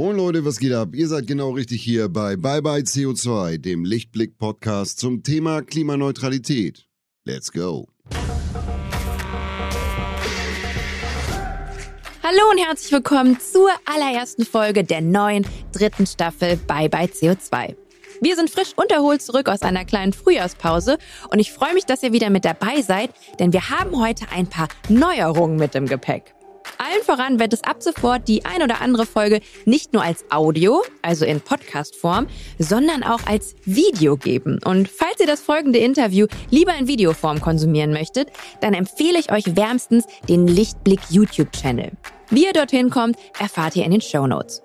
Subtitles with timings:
[0.00, 0.94] Moin Leute, was geht ab?
[0.94, 6.88] Ihr seid genau richtig hier bei Bye Bye CO2, dem Lichtblick-Podcast zum Thema Klimaneutralität.
[7.26, 7.86] Let's go!
[12.22, 17.76] Hallo und herzlich willkommen zur allerersten Folge der neuen dritten Staffel Bye Bye CO2.
[18.22, 20.96] Wir sind frisch und erholt zurück aus einer kleinen Frühjahrspause
[21.30, 24.46] und ich freue mich, dass ihr wieder mit dabei seid, denn wir haben heute ein
[24.46, 26.34] paar Neuerungen mit im Gepäck.
[26.80, 30.82] Allen voran wird es ab sofort die ein oder andere Folge nicht nur als Audio,
[31.02, 32.26] also in Podcast-Form,
[32.58, 34.58] sondern auch als Video geben.
[34.64, 38.30] Und falls ihr das folgende Interview lieber in Videoform konsumieren möchtet,
[38.62, 41.90] dann empfehle ich euch wärmstens den Lichtblick YouTube-Channel.
[42.30, 44.62] Wie ihr dorthin kommt, erfahrt ihr in den Show Notes.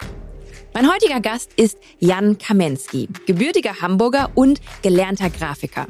[0.73, 5.88] Mein heutiger Gast ist Jan Kamensky, gebürtiger Hamburger und gelernter Grafiker.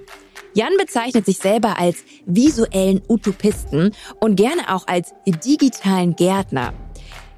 [0.56, 3.92] Jan bezeichnet sich selber als visuellen Utopisten
[4.22, 6.74] und gerne auch als digitalen Gärtner.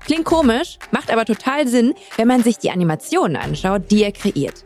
[0.06, 4.66] Klingt komisch, macht aber total Sinn, wenn man sich die Animationen anschaut, die er kreiert.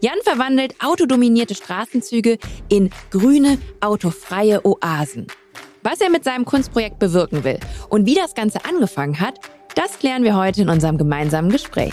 [0.00, 2.38] Jan verwandelt autodominierte Straßenzüge
[2.70, 5.26] in grüne, autofreie Oasen.
[5.82, 9.38] Was er mit seinem Kunstprojekt bewirken will und wie das Ganze angefangen hat,
[9.74, 11.92] das klären wir heute in unserem gemeinsamen Gespräch.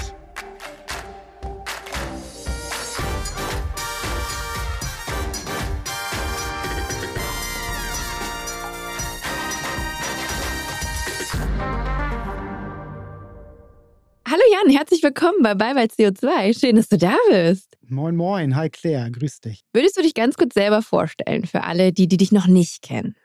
[14.67, 16.59] Jan, herzlich willkommen bei Bye Bye CO2.
[16.59, 17.77] Schön, dass du da bist.
[17.87, 18.53] Moin, moin.
[18.57, 19.63] Hi Claire, grüß dich.
[19.71, 23.15] Würdest du dich ganz kurz selber vorstellen für alle, die, die dich noch nicht kennen?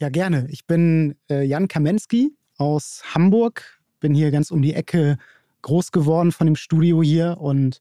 [0.00, 0.48] Ja, gerne.
[0.50, 3.80] Ich bin äh, Jan Kamensky aus Hamburg.
[4.00, 5.18] Bin hier ganz um die Ecke
[5.62, 7.36] groß geworden von dem Studio hier.
[7.38, 7.80] Und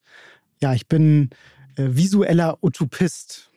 [0.62, 1.32] ja, ich bin
[1.78, 3.50] äh, visueller Utopist.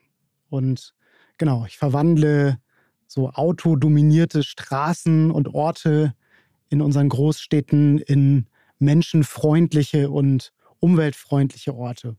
[0.49, 0.95] Und
[1.37, 2.59] genau, ich verwandle
[3.07, 6.15] so autodominierte Straßen und Orte
[6.71, 8.47] in unseren Großstädten in
[8.81, 12.17] menschenfreundliche und umweltfreundliche Orte.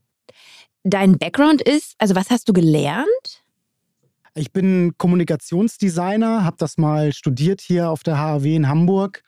[0.84, 3.42] Dein Background ist, also was hast du gelernt?
[4.34, 9.22] Ich bin Kommunikationsdesigner, habe das mal studiert hier auf der HAW in Hamburg.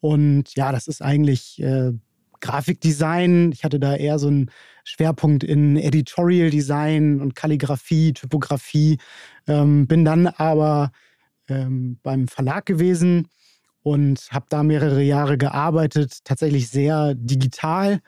[0.00, 1.92] Und ja, das ist eigentlich äh,
[2.40, 3.52] Grafikdesign.
[3.52, 4.50] Ich hatte da eher so einen
[4.84, 8.98] Schwerpunkt in Editorial Design und Kalligrafie, Typografie.
[9.46, 10.92] Ähm, bin dann aber
[11.48, 13.28] ähm, beim Verlag gewesen
[13.82, 18.00] und habe da mehrere Jahre gearbeitet, tatsächlich sehr digital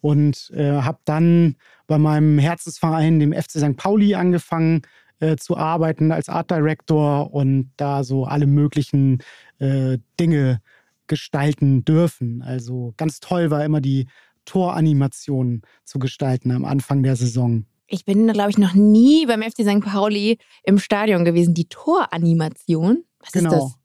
[0.00, 1.56] und äh, habe dann
[1.86, 3.76] bei meinem Herzensverein, dem FC St.
[3.76, 4.82] Pauli, angefangen
[5.20, 9.22] äh, zu arbeiten als Art Director und da so alle möglichen
[9.58, 10.60] äh, Dinge
[11.06, 12.42] gestalten dürfen.
[12.42, 14.06] Also ganz toll war immer die
[14.44, 17.66] Toranimation zu gestalten am Anfang der Saison.
[17.86, 19.80] Ich bin, glaube ich, noch nie beim FC St.
[19.80, 21.54] Pauli im Stadion gewesen.
[21.54, 23.04] Die Toranimation?
[23.20, 23.50] Was genau.
[23.50, 23.81] ist das?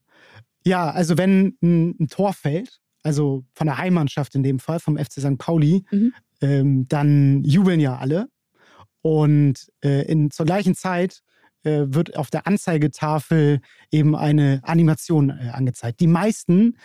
[0.67, 4.97] Ja, also wenn ein, ein, Tor fällt, also von der Heimmannschaft in dem Fall, vom
[4.97, 5.37] FC St.
[5.37, 6.13] Pauli, mhm.
[6.41, 8.27] ähm, dann jubeln ja alle.
[9.01, 11.21] Und äh, in, zur gleichen Zeit
[11.63, 13.61] äh, wird auf der Anzeigetafel
[13.91, 16.01] eben eine Animation äh, angezeigt.
[16.01, 16.77] Die meisten,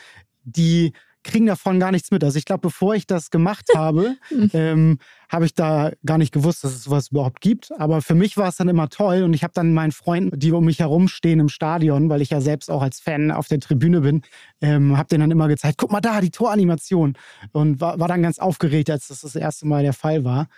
[0.45, 0.93] die
[1.23, 2.23] kriegen davon gar nichts mit.
[2.25, 4.17] Also ich glaube, bevor ich das gemacht habe,
[4.53, 7.73] ähm, habe ich da gar nicht gewusst, dass es sowas überhaupt gibt.
[7.79, 10.53] Aber für mich war es dann immer toll und ich habe dann meinen Freunden, die
[10.53, 13.61] um mich herum stehen im Stadion, weil ich ja selbst auch als Fan auf der
[13.61, 14.23] Tribüne bin,
[14.61, 17.15] ähm, habe denen dann immer gezeigt, guck mal da, die Toranimation.
[17.53, 20.49] Und war, war dann ganz aufgeregt, als das das erste Mal der Fall war.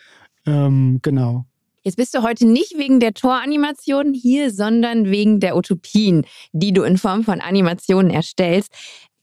[0.46, 1.46] Ähm, genau.
[1.84, 6.82] Jetzt bist du heute nicht wegen der Toranimation hier, sondern wegen der Utopien, die du
[6.82, 8.72] in Form von Animationen erstellst.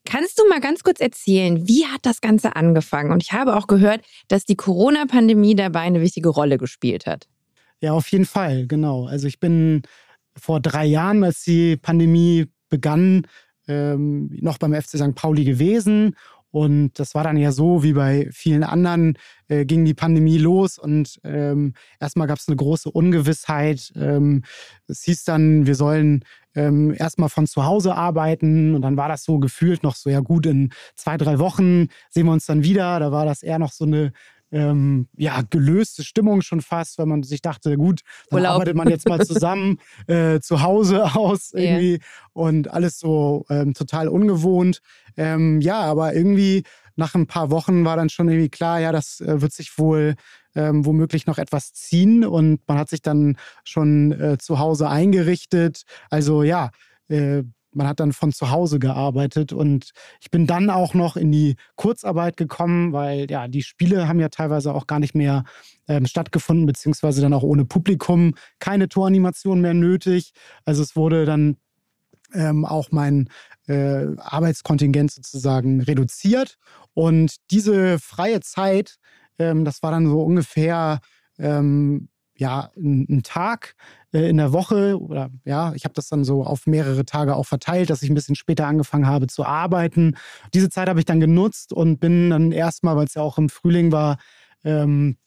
[0.06, 3.12] Kannst du mal ganz kurz erzählen, wie hat das Ganze angefangen?
[3.12, 7.28] Und ich habe auch gehört, dass die Corona-Pandemie dabei eine wichtige Rolle gespielt hat.
[7.82, 9.06] Ja, auf jeden Fall, genau.
[9.06, 9.84] Also ich bin
[10.36, 13.28] vor drei Jahren, als die Pandemie begann,
[13.68, 15.16] ähm, noch beim FC St.
[15.16, 16.16] Pauli gewesen
[16.52, 19.18] und das war dann ja so, wie bei vielen anderen,
[19.48, 23.92] äh, ging die Pandemie los und ähm, erstmal gab es eine große Ungewissheit.
[23.96, 24.44] Ähm,
[24.88, 26.24] es hieß dann, wir sollen
[26.54, 30.20] ähm, erstmal von zu Hause arbeiten und dann war das so gefühlt noch so, ja
[30.20, 33.00] gut, in zwei, drei Wochen sehen wir uns dann wieder.
[33.00, 34.12] Da war das eher noch so eine
[34.52, 38.54] ähm, ja, gelöste Stimmung schon fast, weil man sich dachte, gut, dann Urlaub.
[38.54, 42.00] arbeitet man jetzt mal zusammen äh, zu Hause aus irgendwie yeah.
[42.34, 44.82] und alles so ähm, total ungewohnt.
[45.18, 46.64] Ähm, ja, aber irgendwie
[46.96, 50.16] nach ein paar Wochen war dann schon irgendwie klar, ja, das äh, wird sich wohl
[50.56, 55.84] ähm, womöglich noch etwas ziehen und man hat sich dann schon äh, zu Hause eingerichtet.
[56.10, 56.72] Also ja,
[57.08, 61.32] äh, man hat dann von zu Hause gearbeitet und ich bin dann auch noch in
[61.32, 65.44] die Kurzarbeit gekommen, weil ja, die Spiele haben ja teilweise auch gar nicht mehr
[65.88, 70.34] ähm, stattgefunden, beziehungsweise dann auch ohne Publikum keine Toranimation mehr nötig.
[70.66, 71.58] Also es wurde dann
[72.34, 73.30] ähm, auch mein
[73.68, 76.58] äh, Arbeitskontingent sozusagen reduziert
[76.94, 78.98] Und diese freie Zeit,
[79.40, 81.00] ähm, das war dann so ungefähr
[81.38, 82.10] ähm,
[82.42, 83.76] ja, ein, ein Tag
[84.14, 87.46] äh, in der Woche oder ja, ich habe das dann so auf mehrere Tage auch
[87.46, 90.18] verteilt, dass ich ein bisschen später angefangen habe zu arbeiten.
[90.52, 93.48] Diese Zeit habe ich dann genutzt und bin dann erstmal, weil es ja auch im
[93.48, 94.18] Frühling war,
[94.64, 95.18] ähm,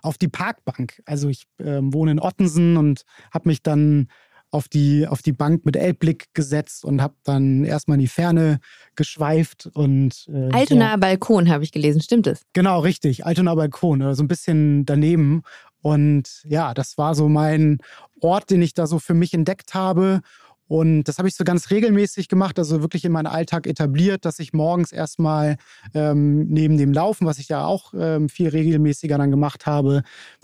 [0.00, 1.02] auf die Parkbank.
[1.04, 4.08] Also ich äh, wohne in Ottensen und habe mich dann
[4.54, 8.60] auf die, auf die Bank mit Elbblick gesetzt und habe dann erstmal in die Ferne
[8.94, 10.96] geschweift und äh, Altonaer ja.
[10.96, 12.42] Balkon habe ich gelesen, stimmt es?
[12.52, 15.42] Genau, richtig, Altonaer Balkon, so also ein bisschen daneben
[15.84, 17.78] und ja, das war so mein
[18.22, 20.22] Ort, den ich da so für mich entdeckt habe
[20.66, 24.38] und das habe ich so ganz regelmäßig gemacht, also wirklich in meinen Alltag etabliert, dass
[24.38, 25.58] ich morgens erstmal
[25.92, 30.02] ähm, neben dem Laufen, was ich ja auch ähm, viel regelmäßiger dann gemacht habe,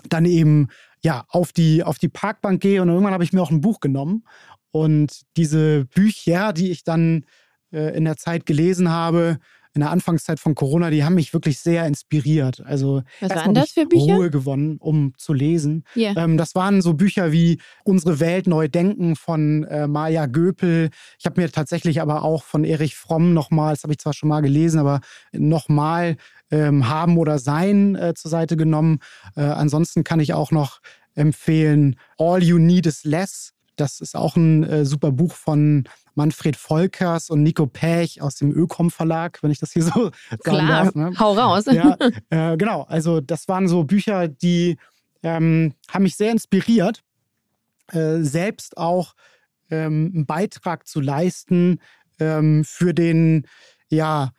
[0.09, 0.67] dann eben
[1.03, 2.81] ja auf die, auf die Parkbank gehe.
[2.83, 4.23] Und irgendwann habe ich mir auch ein Buch genommen.
[4.69, 7.25] Und diese Bücher, die ich dann
[7.73, 9.39] äh, in der Zeit gelesen habe,
[9.73, 12.61] in der Anfangszeit von Corona, die haben mich wirklich sehr inspiriert.
[12.65, 14.15] Also was waren das für Bücher?
[14.15, 15.85] Ruhe gewonnen, um zu lesen.
[15.95, 16.15] Yeah.
[16.17, 20.89] Ähm, das waren so Bücher wie Unsere Welt neu denken von äh, Maja Göpel.
[21.19, 24.29] Ich habe mir tatsächlich aber auch von Erich Fromm nochmal, das habe ich zwar schon
[24.29, 24.99] mal gelesen, aber
[25.31, 26.17] nochmal
[26.51, 28.99] ähm, haben oder sein äh, zur Seite genommen.
[29.35, 30.79] Äh, ansonsten kann ich auch noch
[31.15, 33.53] empfehlen All You Need Is Less.
[33.81, 38.51] Das ist auch ein äh, super Buch von Manfred Volkers und Nico Pech aus dem
[38.51, 40.11] Ökom Verlag, wenn ich das hier so
[40.43, 40.95] Klar, sagen darf.
[40.95, 41.13] Ne?
[41.17, 41.65] hau raus.
[41.65, 41.97] Ja,
[42.29, 42.83] äh, genau.
[42.83, 44.77] Also das waren so Bücher, die
[45.23, 47.01] ähm, haben mich sehr inspiriert,
[47.87, 49.15] äh, selbst auch
[49.71, 51.79] ähm, einen Beitrag zu leisten
[52.19, 53.47] ähm, für den,
[53.89, 54.29] ja,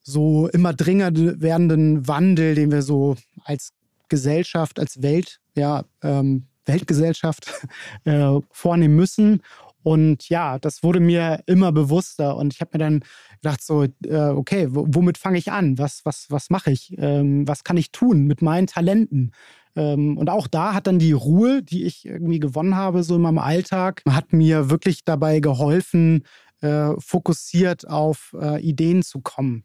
[0.00, 3.72] so immer dringender werdenden Wandel, den wir so als
[4.08, 7.66] Gesellschaft, als Welt, ja, ähm, Weltgesellschaft
[8.04, 9.42] äh, vornehmen müssen.
[9.82, 12.36] Und ja, das wurde mir immer bewusster.
[12.36, 13.04] Und ich habe mir dann
[13.42, 15.78] gedacht, so, äh, okay, womit fange ich an?
[15.78, 16.94] Was, was, was mache ich?
[16.98, 19.32] Ähm, was kann ich tun mit meinen Talenten?
[19.74, 23.22] Ähm, und auch da hat dann die Ruhe, die ich irgendwie gewonnen habe, so in
[23.22, 26.24] meinem Alltag, hat mir wirklich dabei geholfen,
[26.60, 29.64] äh, fokussiert auf äh, Ideen zu kommen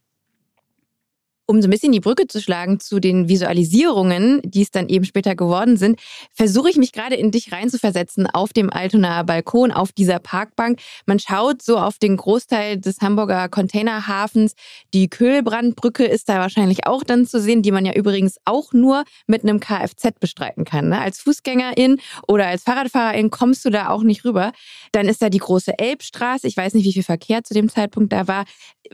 [1.47, 5.05] um so ein bisschen die Brücke zu schlagen zu den Visualisierungen, die es dann eben
[5.05, 5.99] später geworden sind,
[6.33, 10.79] versuche ich mich gerade in dich reinzuversetzen auf dem Altonaer Balkon, auf dieser Parkbank.
[11.05, 14.53] Man schaut so auf den Großteil des Hamburger Containerhafens.
[14.93, 19.05] Die Köhlbrandbrücke ist da wahrscheinlich auch dann zu sehen, die man ja übrigens auch nur
[19.25, 20.89] mit einem Kfz bestreiten kann.
[20.89, 20.99] Ne?
[20.99, 24.51] Als Fußgängerin oder als Fahrradfahrerin kommst du da auch nicht rüber.
[24.91, 26.45] Dann ist da die große Elbstraße.
[26.45, 28.43] Ich weiß nicht, wie viel Verkehr zu dem Zeitpunkt da war.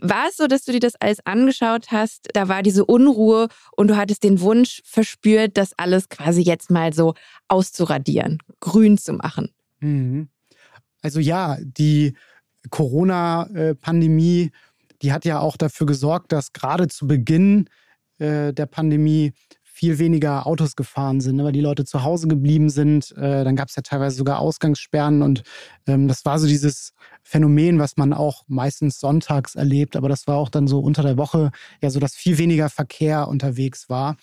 [0.00, 2.28] War es so, dass du dir das alles angeschaut hast?
[2.32, 6.92] Da war diese Unruhe und du hattest den Wunsch verspürt, das alles quasi jetzt mal
[6.92, 7.14] so
[7.48, 9.50] auszuradieren, grün zu machen.
[9.80, 10.28] Mhm.
[11.02, 12.14] Also ja, die
[12.70, 14.50] Corona-Pandemie,
[15.02, 17.68] die hat ja auch dafür gesorgt, dass gerade zu Beginn
[18.18, 19.32] äh, der Pandemie
[19.74, 23.10] viel weniger Autos gefahren sind, ne, weil die Leute zu Hause geblieben sind.
[23.16, 25.42] Äh, dann gab es ja teilweise sogar Ausgangssperren und
[25.88, 26.92] ähm, das war so dieses
[27.24, 31.16] Phänomen, was man auch meistens sonntags erlebt, aber das war auch dann so unter der
[31.16, 31.50] Woche
[31.82, 34.16] ja so, dass viel weniger Verkehr unterwegs war.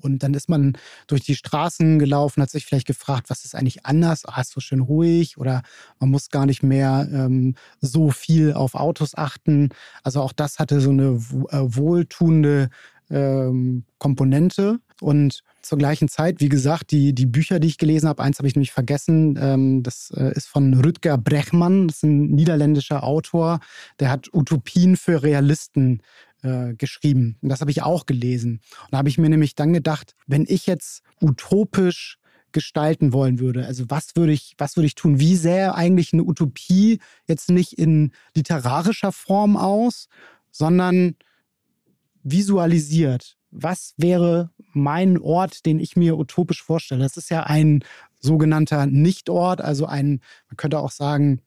[0.00, 0.76] Und dann ist man
[1.06, 4.24] durch die Straßen gelaufen, hat sich vielleicht gefragt, was ist eigentlich anders?
[4.26, 5.62] Ah, ist so schön ruhig oder
[5.98, 9.70] man muss gar nicht mehr ähm, so viel auf Autos achten.
[10.02, 12.68] Also auch das hatte so eine äh, wohltuende
[13.14, 14.80] ähm, Komponente.
[15.00, 18.48] Und zur gleichen Zeit, wie gesagt, die, die Bücher, die ich gelesen habe, eins habe
[18.48, 23.60] ich nämlich vergessen, ähm, das äh, ist von Rüdger Brechmann, das ist ein niederländischer Autor,
[24.00, 26.02] der hat Utopien für Realisten
[26.42, 27.38] äh, geschrieben.
[27.40, 28.60] Und das habe ich auch gelesen.
[28.84, 32.18] Und da habe ich mir nämlich dann gedacht, wenn ich jetzt utopisch
[32.52, 33.66] gestalten wollen würde.
[33.66, 35.18] Also was würde ich, was würde ich tun?
[35.18, 40.08] Wie sähe eigentlich eine Utopie jetzt nicht in literarischer Form aus,
[40.52, 41.16] sondern
[42.24, 47.02] visualisiert, was wäre mein Ort, den ich mir utopisch vorstelle?
[47.02, 47.84] Das ist ja ein
[48.18, 51.40] sogenannter Nichtort, also ein, man könnte auch sagen,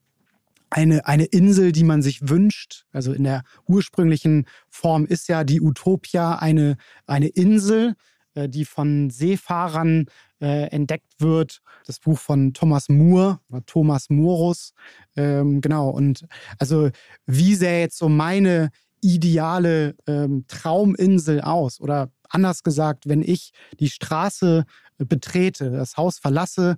[0.70, 2.86] eine, eine Insel, die man sich wünscht.
[2.92, 7.94] Also in der ursprünglichen Form ist ja die Utopia eine, eine Insel,
[8.34, 10.06] äh, die von Seefahrern
[10.40, 11.60] äh, entdeckt wird.
[11.86, 14.72] Das Buch von Thomas Moore, Thomas Morus.
[15.16, 15.90] Ähm, genau.
[15.90, 16.26] Und
[16.58, 16.90] also,
[17.26, 18.70] wie sähe jetzt so meine
[19.00, 21.80] ideale ähm, Trauminsel aus?
[21.80, 24.64] Oder anders gesagt, wenn ich die Straße
[24.98, 26.76] äh, betrete, das Haus verlasse,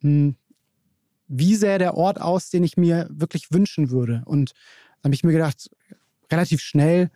[0.00, 0.36] mh, hm,
[1.32, 4.22] wie sähe der Ort aus, den ich mir wirklich wünschen würde?
[4.24, 4.50] Und
[5.00, 5.70] da habe ich mir gedacht,
[6.30, 7.10] relativ schnell,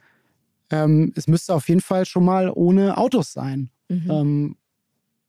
[0.70, 3.70] ähm, es müsste auf jeden Fall schon mal ohne Autos sein.
[3.88, 4.10] Mhm.
[4.10, 4.56] Ähm,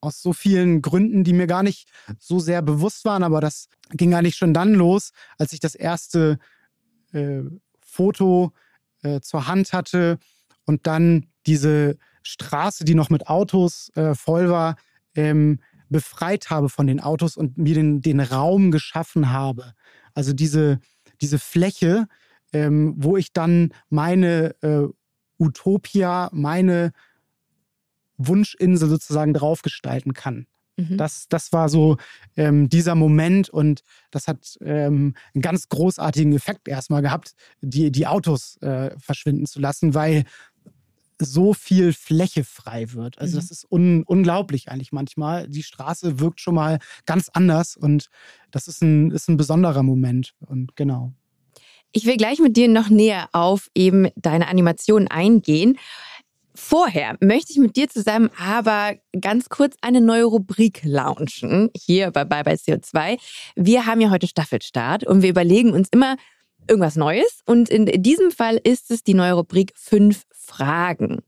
[0.01, 1.89] aus so vielen Gründen, die mir gar nicht
[2.19, 6.37] so sehr bewusst waren, aber das ging eigentlich schon dann los, als ich das erste
[7.11, 7.41] äh,
[7.79, 8.53] Foto
[9.05, 10.17] äh, zur Hand hatte
[10.65, 14.75] und dann diese Straße, die noch mit Autos äh, voll war,
[15.15, 15.59] ähm,
[15.89, 19.73] befreit habe von den Autos und mir den, den Raum geschaffen habe.
[20.13, 20.79] Also diese,
[21.21, 22.07] diese Fläche,
[22.51, 24.87] ähm, wo ich dann meine äh,
[25.37, 26.91] Utopia, meine
[28.17, 30.47] Wunschinsel sozusagen draufgestalten kann.
[30.77, 30.97] Mhm.
[30.97, 31.97] Das, das war so
[32.35, 38.07] ähm, dieser Moment und das hat ähm, einen ganz großartigen Effekt erstmal gehabt, die, die
[38.07, 40.25] Autos äh, verschwinden zu lassen, weil
[41.19, 43.19] so viel Fläche frei wird.
[43.19, 43.41] Also mhm.
[43.41, 45.47] das ist un unglaublich eigentlich manchmal.
[45.47, 48.09] Die Straße wirkt schon mal ganz anders und
[48.51, 50.33] das ist ein, ist ein besonderer Moment.
[50.39, 51.13] Und genau.
[51.91, 55.77] Ich will gleich mit dir noch näher auf eben deine Animation eingehen.
[56.55, 62.23] Vorher möchte ich mit dir zusammen aber ganz kurz eine neue Rubrik launchen, hier bei
[62.23, 63.19] Bye Bye CO2.
[63.57, 66.15] Wir haben ja heute Staffelstart und wir überlegen uns immer
[66.69, 67.41] irgendwas Neues.
[67.45, 71.19] Und in diesem Fall ist es die neue Rubrik Fünf Fragen.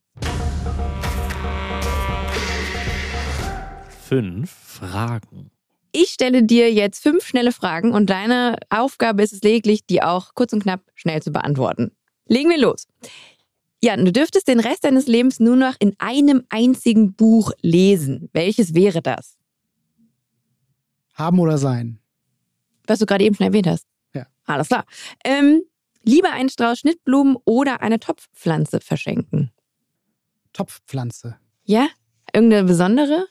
[4.08, 5.52] Fünf Fragen.
[5.92, 10.36] Ich stelle dir jetzt fünf schnelle Fragen und deine Aufgabe ist es lediglich, die auch
[10.36, 11.92] kurz und knapp schnell zu beantworten.
[12.28, 12.88] Legen wir los.
[13.88, 18.30] Jan, du dürftest den Rest deines Lebens nur noch in einem einzigen Buch lesen.
[18.34, 19.38] Welches wäre das?
[21.14, 21.98] Haben oder sein.
[22.86, 23.88] Was du gerade eben schon erwähnt hast.
[24.14, 24.28] Ja.
[24.44, 24.84] Alles klar.
[25.24, 25.64] Ähm,
[26.04, 29.54] lieber einen Strauß Schnittblumen oder eine Topfpflanze verschenken?
[30.52, 31.38] Topfpflanze.
[31.64, 31.88] Ja?
[32.34, 33.28] Irgendeine besondere?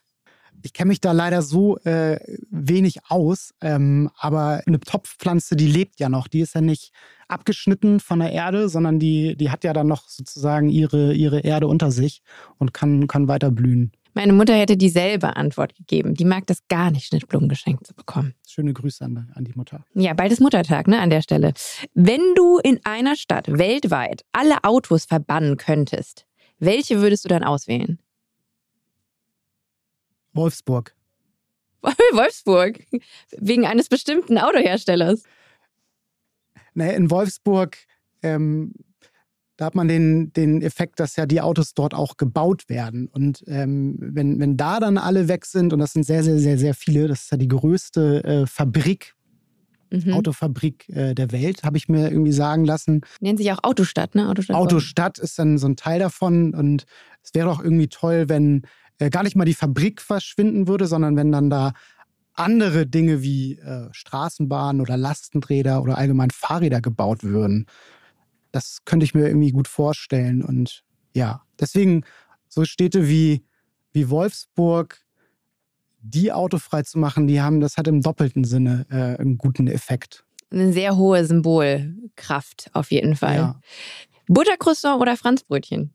[0.62, 2.18] Ich kenne mich da leider so äh,
[2.50, 6.28] wenig aus, ähm, aber eine Topfpflanze, die lebt ja noch.
[6.28, 6.92] Die ist ja nicht
[7.28, 11.66] abgeschnitten von der Erde, sondern die, die hat ja dann noch sozusagen ihre, ihre Erde
[11.66, 12.22] unter sich
[12.58, 13.92] und kann, kann weiter blühen.
[14.16, 16.14] Meine Mutter hätte dieselbe Antwort gegeben.
[16.14, 18.34] Die mag das gar nicht, Schnittblumen geschenkt zu bekommen.
[18.48, 19.84] Schöne Grüße an, an die Mutter.
[19.92, 21.52] Ja, bald ist Muttertag, ne, an der Stelle.
[21.92, 26.24] Wenn du in einer Stadt weltweit alle Autos verbannen könntest,
[26.58, 27.98] welche würdest du dann auswählen?
[30.36, 30.94] Wolfsburg.
[32.12, 32.84] Wolfsburg?
[33.36, 35.22] Wegen eines bestimmten Autoherstellers?
[36.74, 37.78] Naja, in Wolfsburg,
[38.22, 38.72] ähm,
[39.56, 43.08] da hat man den, den Effekt, dass ja die Autos dort auch gebaut werden.
[43.08, 46.58] Und ähm, wenn, wenn da dann alle weg sind, und das sind sehr, sehr, sehr,
[46.58, 49.14] sehr viele, das ist ja die größte äh, Fabrik,
[49.90, 50.12] mhm.
[50.12, 53.00] Autofabrik äh, der Welt, habe ich mir irgendwie sagen lassen.
[53.20, 54.28] Nennt sich auch Autostadt, ne?
[54.28, 56.54] Autostadt, Autostadt ist dann so ein Teil davon.
[56.54, 56.84] Und
[57.22, 58.62] es wäre doch irgendwie toll, wenn
[58.98, 61.72] äh, gar nicht mal die Fabrik verschwinden würde, sondern wenn dann da
[62.36, 67.66] andere Dinge wie äh, Straßenbahnen oder Lastenräder oder allgemein Fahrräder gebaut würden.
[68.52, 70.42] Das könnte ich mir irgendwie gut vorstellen.
[70.42, 70.84] Und
[71.14, 72.04] ja, deswegen
[72.48, 73.44] so Städte wie,
[73.92, 75.00] wie Wolfsburg,
[76.00, 80.24] die autofrei zu machen, die haben, das hat im doppelten Sinne äh, einen guten Effekt.
[80.50, 83.36] Eine sehr hohe Symbolkraft auf jeden Fall.
[83.36, 83.60] Ja.
[84.28, 85.92] Buttercroissant oder Franzbrötchen?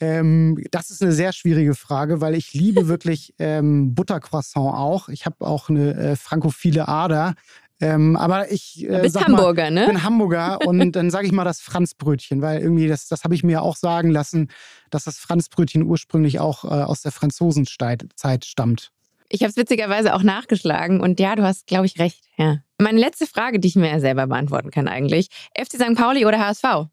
[0.00, 5.08] Ähm, das ist eine sehr schwierige Frage, weil ich liebe wirklich ähm, Buttercroissant auch.
[5.08, 7.34] Ich habe auch eine äh, frankophile Ader.
[7.78, 9.86] Ähm, aber ich äh, bist Hamburger, mal, ne?
[9.86, 13.42] bin Hamburger und dann sage ich mal das Franzbrötchen, weil irgendwie das, das habe ich
[13.42, 14.48] mir auch sagen lassen,
[14.90, 18.06] dass das Franzbrötchen ursprünglich auch äh, aus der Franzosenzeit
[18.46, 18.92] stammt.
[19.28, 22.24] Ich habe es witzigerweise auch nachgeschlagen und ja, du hast, glaube ich, recht.
[22.38, 22.60] Ja.
[22.78, 25.96] Meine letzte Frage, die ich mir selber beantworten kann eigentlich: FC St.
[25.96, 26.88] Pauli oder HSV?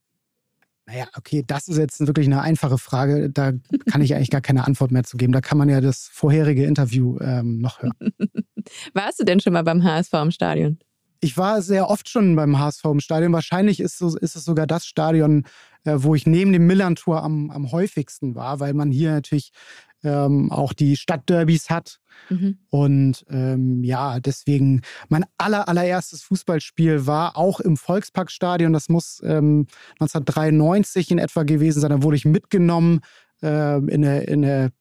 [0.85, 3.29] Naja, okay, das ist jetzt wirklich eine einfache Frage.
[3.29, 3.53] Da
[3.89, 5.31] kann ich eigentlich gar keine Antwort mehr zu geben.
[5.31, 7.93] Da kann man ja das vorherige Interview ähm, noch hören.
[8.93, 10.79] Warst du denn schon mal beim HSV im Stadion?
[11.21, 13.31] Ich war sehr oft schon beim HSV im Stadion.
[13.31, 15.45] Wahrscheinlich ist, so, ist es sogar das Stadion,
[15.85, 19.53] äh, wo ich neben dem Millantor am, am häufigsten war, weil man hier natürlich
[20.03, 21.99] ähm, auch die Stadtderbys hat.
[22.29, 22.57] Mhm.
[22.69, 28.73] Und ähm, ja, deswegen mein aller, allererstes Fußballspiel war auch im Volksparkstadion.
[28.73, 29.67] Das muss ähm,
[29.99, 31.91] 1993 in etwa gewesen sein.
[31.91, 33.01] Da wurde ich mitgenommen
[33.41, 34.71] äh, in, der, in, der,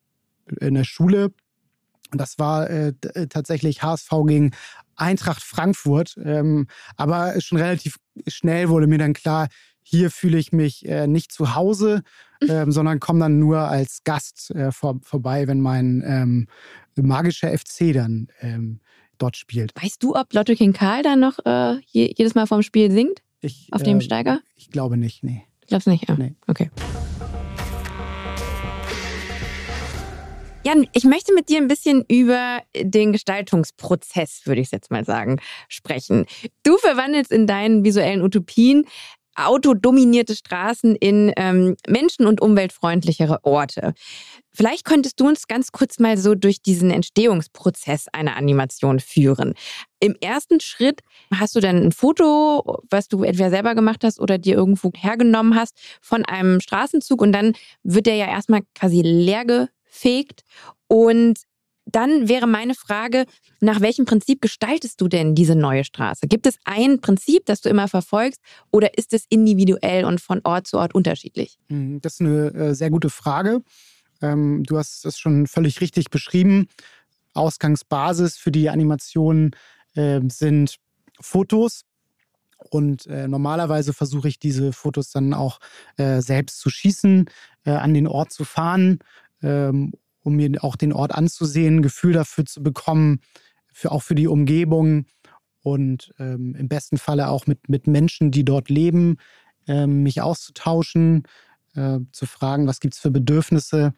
[0.59, 1.33] in der Schule.
[2.11, 4.51] Und das war äh, äh tatsächlich HSV gegen
[4.95, 6.15] Eintracht Frankfurt.
[6.23, 9.47] Ähm, aber schon relativ schnell wurde mir dann klar,
[9.83, 12.01] hier fühle ich mich äh, nicht zu Hause,
[12.47, 16.47] ähm, sondern komme dann nur als Gast äh, vor, vorbei, wenn mein ähm,
[16.95, 18.79] magischer FC dann ähm,
[19.17, 19.73] dort spielt.
[19.81, 23.21] Weißt du, ob Lotto King Karl dann noch äh, jedes Mal vorm Spiel singt?
[23.41, 24.41] Ich, auf dem äh, Steiger?
[24.55, 25.43] Ich glaube nicht, nee.
[25.67, 26.07] Glaubst du nicht?
[26.07, 26.15] Ja.
[26.15, 26.35] Nee.
[26.47, 26.69] Okay.
[30.65, 35.41] Jan, ich möchte mit dir ein bisschen über den Gestaltungsprozess, würde ich jetzt mal sagen,
[35.67, 36.25] sprechen.
[36.63, 38.85] Du verwandelst in deinen visuellen Utopien
[39.35, 43.93] autodominierte Straßen in ähm, menschen- und umweltfreundlichere Orte.
[44.51, 49.55] Vielleicht könntest du uns ganz kurz mal so durch diesen Entstehungsprozess einer Animation führen.
[49.99, 51.01] Im ersten Schritt
[51.33, 55.55] hast du dann ein Foto, was du entweder selber gemacht hast oder dir irgendwo hergenommen
[55.55, 60.41] hast von einem Straßenzug und dann wird der ja erstmal quasi leer gefegt
[60.87, 61.39] und
[61.85, 63.25] dann wäre meine Frage,
[63.59, 66.27] nach welchem Prinzip gestaltest du denn diese neue Straße?
[66.27, 70.67] Gibt es ein Prinzip, das du immer verfolgst oder ist es individuell und von Ort
[70.67, 71.57] zu Ort unterschiedlich?
[71.69, 73.61] Hm, das ist eine äh, sehr gute Frage.
[74.21, 76.67] Ähm, du hast es schon völlig richtig beschrieben.
[77.33, 79.51] Ausgangsbasis für die Animation
[79.95, 80.77] äh, sind
[81.19, 81.83] Fotos.
[82.69, 85.59] Und äh, normalerweise versuche ich diese Fotos dann auch
[85.97, 87.29] äh, selbst zu schießen,
[87.65, 88.99] an den Ort zu fahren
[89.43, 93.19] ähm, um mir auch den Ort anzusehen, Gefühl dafür zu bekommen,
[93.71, 95.05] für, auch für die Umgebung
[95.61, 99.17] und ähm, im besten Falle auch mit, mit Menschen, die dort leben,
[99.67, 101.23] ähm, mich auszutauschen,
[101.75, 103.93] äh, zu fragen, was gibt es für Bedürfnisse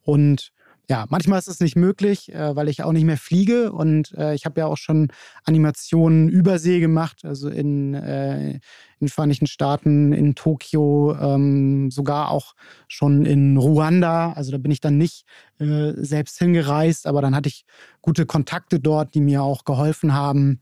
[0.00, 0.52] und
[0.90, 4.34] ja, manchmal ist es nicht möglich, äh, weil ich auch nicht mehr fliege und äh,
[4.34, 5.06] ich habe ja auch schon
[5.44, 8.60] Animationen übersee gemacht, also in, äh, in
[9.00, 12.56] den Vereinigten Staaten, in Tokio, ähm, sogar auch
[12.88, 14.32] schon in Ruanda.
[14.32, 15.26] Also da bin ich dann nicht
[15.60, 17.64] äh, selbst hingereist, aber dann hatte ich
[18.02, 20.60] gute Kontakte dort, die mir auch geholfen haben,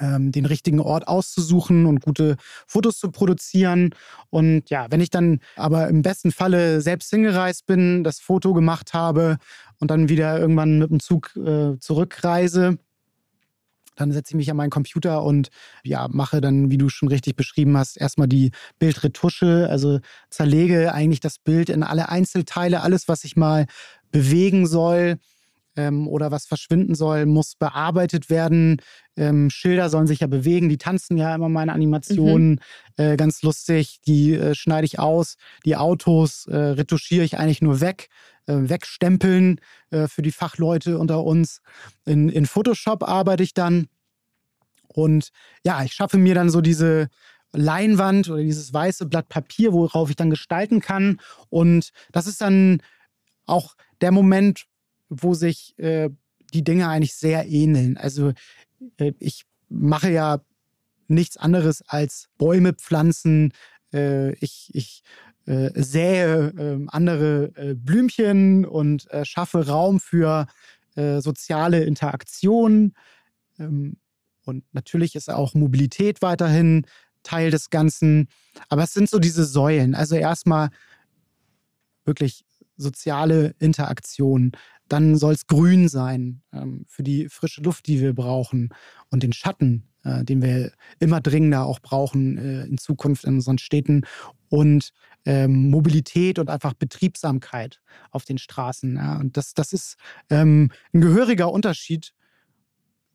[0.00, 2.36] ähm, den richtigen Ort auszusuchen und gute
[2.66, 3.90] Fotos zu produzieren.
[4.30, 8.94] Und ja, wenn ich dann aber im besten Falle selbst hingereist bin, das Foto gemacht
[8.94, 9.38] habe
[9.78, 12.78] und dann wieder irgendwann mit dem Zug äh, zurückreise,
[13.96, 15.48] dann setze ich mich an meinen Computer und
[15.82, 20.00] ja, mache dann, wie du schon richtig beschrieben hast, erstmal die Bildretusche, also
[20.30, 23.66] zerlege eigentlich das Bild in alle Einzelteile, alles, was ich mal
[24.12, 25.16] bewegen soll,
[25.76, 28.80] ähm, oder was verschwinden soll, muss bearbeitet werden.
[29.16, 32.50] Ähm, Schilder sollen sich ja bewegen, die tanzen ja immer meine Animationen.
[32.50, 32.58] Mhm.
[32.96, 35.36] Äh, ganz lustig, die äh, schneide ich aus.
[35.64, 38.08] Die Autos äh, retuschiere ich eigentlich nur weg,
[38.46, 41.60] äh, wegstempeln äh, für die Fachleute unter uns.
[42.04, 43.88] In, in Photoshop arbeite ich dann.
[44.88, 45.30] Und
[45.64, 47.08] ja, ich schaffe mir dann so diese
[47.52, 51.20] Leinwand oder dieses weiße Blatt Papier, worauf ich dann gestalten kann.
[51.48, 52.82] Und das ist dann
[53.46, 54.66] auch der Moment,
[55.08, 56.10] wo sich äh,
[56.52, 57.96] die Dinge eigentlich sehr ähneln.
[57.96, 58.32] Also
[58.98, 60.40] äh, ich mache ja
[61.08, 63.52] nichts anderes als Bäume pflanzen.
[63.92, 65.02] Äh, ich ich
[65.46, 70.46] äh, sähe ähm, andere äh, Blümchen und äh, schaffe Raum für
[71.18, 72.94] soziale Interaktion.
[73.58, 73.98] Ähm,
[74.46, 76.86] und natürlich ist auch Mobilität weiterhin
[77.22, 78.28] Teil des Ganzen.
[78.68, 79.94] Aber es sind so diese Säulen.
[79.94, 80.70] Also erstmal
[82.04, 82.44] wirklich
[82.76, 84.52] soziale Interaktion.
[84.88, 88.70] Dann soll es grün sein ähm, für die frische Luft, die wir brauchen
[89.10, 93.58] und den Schatten, äh, den wir immer dringender auch brauchen äh, in Zukunft in unseren
[93.58, 94.02] Städten
[94.48, 94.92] und
[95.24, 98.96] ähm, Mobilität und einfach Betriebsamkeit auf den Straßen.
[98.96, 99.18] Ja.
[99.18, 99.96] Und das, das ist
[100.30, 102.12] ähm, ein gehöriger Unterschied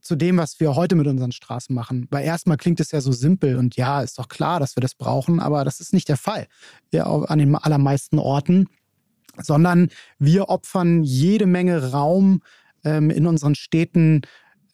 [0.02, 2.08] zu dem, was wir heute mit unseren Straßen machen.
[2.10, 4.96] Weil erstmal klingt es ja so simpel und ja, ist doch klar, dass wir das
[4.96, 6.48] brauchen, aber das ist nicht der Fall.
[6.92, 8.68] Ja, an den allermeisten Orten
[9.38, 9.90] sondern
[10.20, 12.42] wir opfern jede Menge Raum
[12.84, 14.22] ähm, in unseren Städten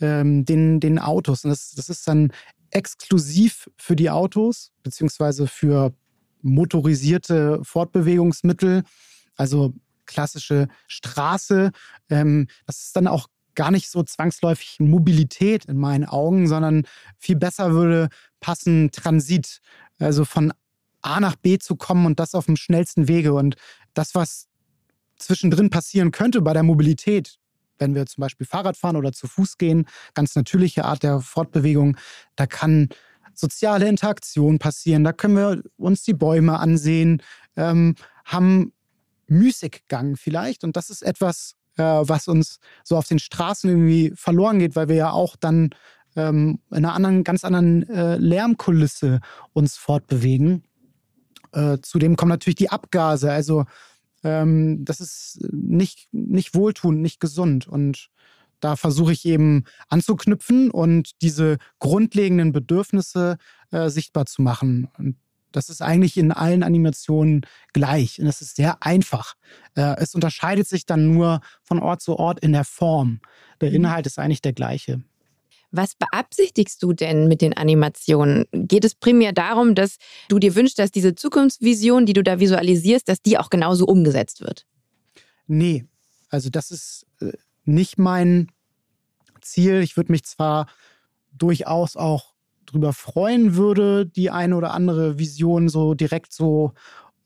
[0.02, 1.44] ähm, den, den Autos.
[1.44, 2.32] Und das, das ist dann
[2.72, 5.94] exklusiv für die Autos, beziehungsweise für
[6.42, 8.84] motorisierte Fortbewegungsmittel,
[9.36, 9.74] also
[10.06, 11.72] klassische Straße.
[12.10, 16.84] Ähm, das ist dann auch gar nicht so zwangsläufig Mobilität in meinen Augen, sondern
[17.18, 19.62] viel besser würde passen Transit.
[20.00, 20.54] Also von
[21.02, 23.34] A nach B zu kommen und das auf dem schnellsten Wege.
[23.34, 23.56] Und
[23.98, 24.48] das, was
[25.18, 27.40] zwischendrin passieren könnte bei der Mobilität,
[27.80, 31.98] wenn wir zum Beispiel Fahrrad fahren oder zu Fuß gehen, ganz natürliche Art der Fortbewegung,
[32.36, 32.90] da kann
[33.34, 37.22] soziale Interaktion passieren, da können wir uns die Bäume ansehen,
[37.56, 38.74] ähm, haben
[39.28, 40.64] Müßiggang vielleicht.
[40.64, 44.88] Und das ist etwas, äh, was uns so auf den Straßen irgendwie verloren geht, weil
[44.88, 45.70] wir ja auch dann
[46.16, 49.20] ähm, in einer anderen, ganz anderen äh, Lärmkulisse
[49.54, 50.64] uns fortbewegen.
[51.52, 53.32] Äh, zudem kommen natürlich die Abgase.
[53.32, 53.66] Also
[54.24, 57.68] ähm, das ist nicht, nicht wohltuend, nicht gesund.
[57.68, 58.10] Und
[58.60, 63.38] da versuche ich eben anzuknüpfen und diese grundlegenden Bedürfnisse
[63.72, 64.90] äh, sichtbar zu machen.
[64.98, 65.18] Und
[65.52, 67.42] das ist eigentlich in allen Animationen
[67.74, 68.20] gleich.
[68.20, 69.36] Und das ist sehr einfach.
[69.76, 73.22] Äh, es unterscheidet sich dann nur von Ort zu Ort in der Form.
[73.62, 73.78] Der mhm.
[73.78, 75.02] Inhalt ist eigentlich der gleiche.
[75.72, 78.46] Was beabsichtigst du denn mit den Animationen?
[78.52, 79.98] Geht es primär darum, dass
[80.30, 84.42] du dir wünschst, dass diese Zukunftsvision, die du da visualisierst, dass die auch genauso umgesetzt
[84.42, 84.66] wird?
[85.48, 85.86] Nee,
[86.30, 87.34] also das ist äh,
[87.66, 88.52] nicht mein
[89.42, 89.82] Ziel.
[89.82, 90.68] Ich würde mich zwar
[91.34, 92.34] durchaus auch
[92.66, 96.74] drüber freuen würde, die eine oder andere Vision so direkt so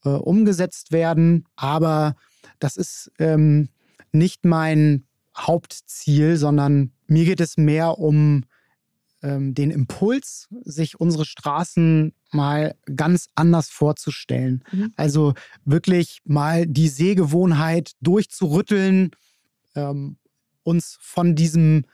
[0.03, 1.45] äh, umgesetzt werden.
[1.55, 2.15] Aber
[2.59, 3.69] das ist ähm,
[4.11, 5.05] nicht mein
[5.37, 8.43] Hauptziel, sondern mir geht es mehr um
[9.21, 14.63] ähm, den Impuls, sich unsere Straßen mal ganz anders vorzustellen.
[14.71, 14.93] Mhm.
[14.95, 15.33] Also
[15.65, 19.11] wirklich mal die Sehgewohnheit durchzurütteln,
[19.75, 20.17] ähm,
[20.63, 21.85] uns von diesem,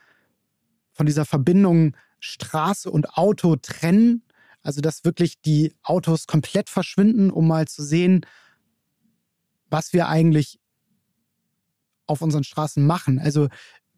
[0.92, 4.24] von dieser Verbindung Straße und Auto trennen.
[4.62, 8.26] Also dass wirklich die Autos komplett verschwinden, um mal zu sehen,
[9.70, 10.60] was wir eigentlich
[12.08, 13.20] auf unseren Straßen machen.
[13.20, 13.48] Also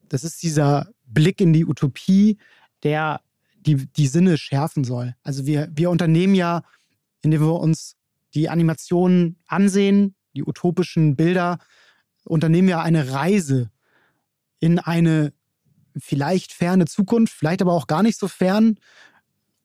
[0.08, 2.38] das ist dieser Blick in die Utopie,
[2.84, 3.22] der
[3.56, 5.16] die, die Sinne schärfen soll.
[5.24, 6.64] Also wir, wir unternehmen ja,
[7.22, 7.96] indem wir uns
[8.34, 11.60] die Animationen ansehen, die utopischen Bilder,
[12.24, 13.72] unternehmen ja eine Reise
[14.60, 15.34] in eine
[15.98, 18.80] vielleicht ferne Zukunft, vielleicht aber auch gar nicht so fern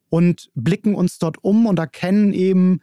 [0.09, 2.81] und blicken uns dort um und erkennen eben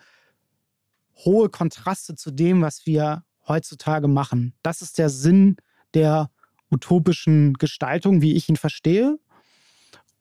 [1.26, 4.54] hohe Kontraste zu dem, was wir heutzutage machen.
[4.63, 5.58] Das ist der Sinn
[5.93, 6.30] der
[6.69, 9.19] utopischen Gestaltung, wie ich ihn verstehe.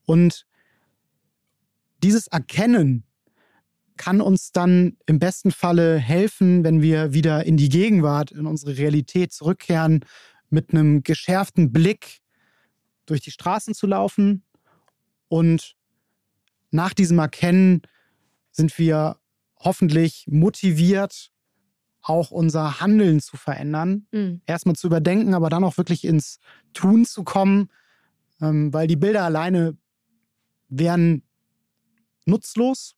[0.05, 0.45] Und
[2.03, 3.03] dieses Erkennen
[3.97, 8.77] kann uns dann im besten Falle helfen, wenn wir wieder in die Gegenwart, in unsere
[8.77, 10.03] Realität zurückkehren,
[10.49, 12.19] mit einem geschärften Blick
[13.05, 14.43] durch die Straßen zu laufen.
[15.27, 15.75] Und
[16.71, 17.83] nach diesem Erkennen
[18.51, 19.17] sind wir
[19.57, 21.31] hoffentlich motiviert,
[22.01, 24.07] auch unser Handeln zu verändern.
[24.11, 24.41] Mhm.
[24.45, 26.39] Erstmal zu überdenken, aber dann auch wirklich ins
[26.73, 27.69] Tun zu kommen,
[28.41, 29.77] ähm, weil die Bilder alleine
[30.69, 31.23] wären
[32.25, 32.95] nutzlos,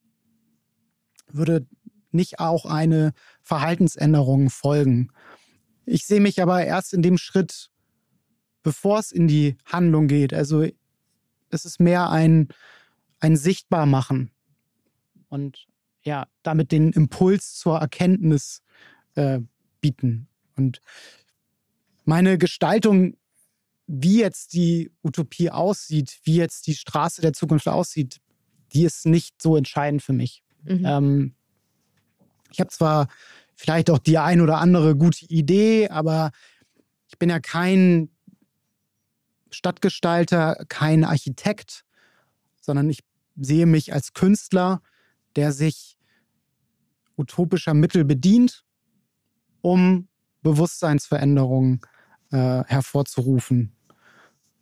[1.27, 1.65] würde
[2.11, 5.09] nicht auch eine Verhaltensänderung folgen.
[5.85, 7.71] Ich sehe mich aber erst in dem Schritt,
[8.61, 10.33] bevor es in die Handlung geht.
[10.33, 10.65] Also
[11.49, 12.47] es ist mehr ein,
[13.19, 14.31] ein Sichtbarmachen
[15.27, 15.67] und
[16.03, 18.61] ja, damit den Impuls zur Erkenntnis
[19.15, 19.39] äh,
[19.81, 20.27] bieten.
[20.55, 20.81] Und
[22.05, 23.17] meine Gestaltung,
[23.87, 28.19] wie jetzt die Utopie aussieht, wie jetzt die Straße der Zukunft aussieht,
[28.73, 30.43] die ist nicht so entscheidend für mich.
[30.63, 30.85] Mhm.
[30.85, 31.35] Ähm,
[32.51, 33.07] ich habe zwar
[33.55, 36.31] vielleicht auch die ein oder andere gute Idee, aber
[37.07, 38.09] ich bin ja kein
[39.51, 41.83] Stadtgestalter, kein Architekt,
[42.61, 42.99] sondern ich
[43.35, 44.81] sehe mich als Künstler,
[45.35, 45.97] der sich
[47.17, 48.62] utopischer Mittel bedient,
[49.63, 50.07] um
[50.43, 51.81] Bewusstseinsveränderungen
[52.31, 53.71] äh, hervorzurufen.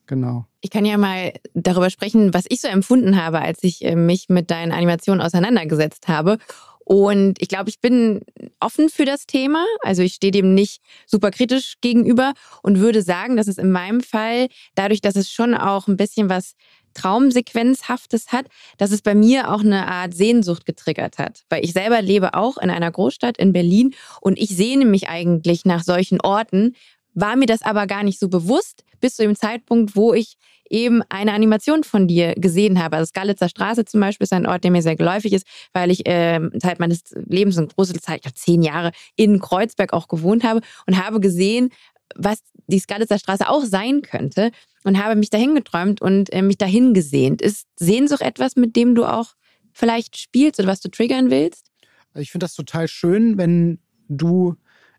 [0.05, 0.45] Genau.
[0.61, 4.29] Ich kann ja mal darüber sprechen, was ich so empfunden habe, als ich äh, mich
[4.29, 6.37] mit deinen Animationen auseinandergesetzt habe.
[6.83, 8.21] Und ich glaube, ich bin
[8.59, 9.65] offen für das Thema.
[9.81, 14.01] Also ich stehe dem nicht super kritisch gegenüber und würde sagen, dass es in meinem
[14.01, 16.55] Fall, dadurch, dass es schon auch ein bisschen was
[16.93, 21.43] Traumsequenzhaftes hat, dass es bei mir auch eine Art Sehnsucht getriggert hat.
[21.49, 25.65] Weil ich selber lebe auch in einer Großstadt in Berlin und ich sehne mich eigentlich
[25.65, 26.75] nach solchen Orten,
[27.13, 30.37] war mir das aber gar nicht so bewusst, bis zu dem Zeitpunkt, wo ich
[30.69, 32.95] eben eine Animation von dir gesehen habe.
[32.95, 36.07] Also Skalitzer Straße zum Beispiel ist ein Ort, der mir sehr geläufig ist, weil ich
[36.07, 40.43] äh, Zeit meines Lebens, eine große Zeit, ich glaube zehn Jahre, in Kreuzberg auch gewohnt
[40.43, 41.71] habe und habe gesehen,
[42.15, 44.51] was die Skalitzer Straße auch sein könnte
[44.83, 47.41] und habe mich dahin geträumt und äh, mich dahin gesehnt.
[47.41, 49.33] Ist Sehnsucht etwas, mit dem du auch
[49.73, 51.71] vielleicht spielst oder was du triggern willst?
[52.15, 54.55] Ich finde das total schön, wenn du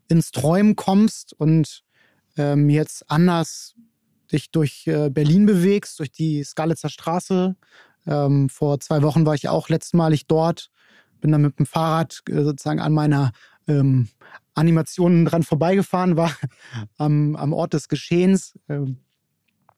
[0.07, 1.83] ins Träumen kommst und
[2.37, 3.75] ähm, jetzt anders
[4.31, 7.55] dich durch äh, Berlin bewegst, durch die Skalitzer Straße.
[8.07, 10.71] Ähm, vor zwei Wochen war ich auch letztmalig dort,
[11.21, 13.31] bin dann mit dem Fahrrad äh, sozusagen an meiner
[13.67, 14.09] ähm,
[14.53, 16.35] Animation dran vorbeigefahren, war
[16.97, 18.97] am, am Ort des Geschehens ähm,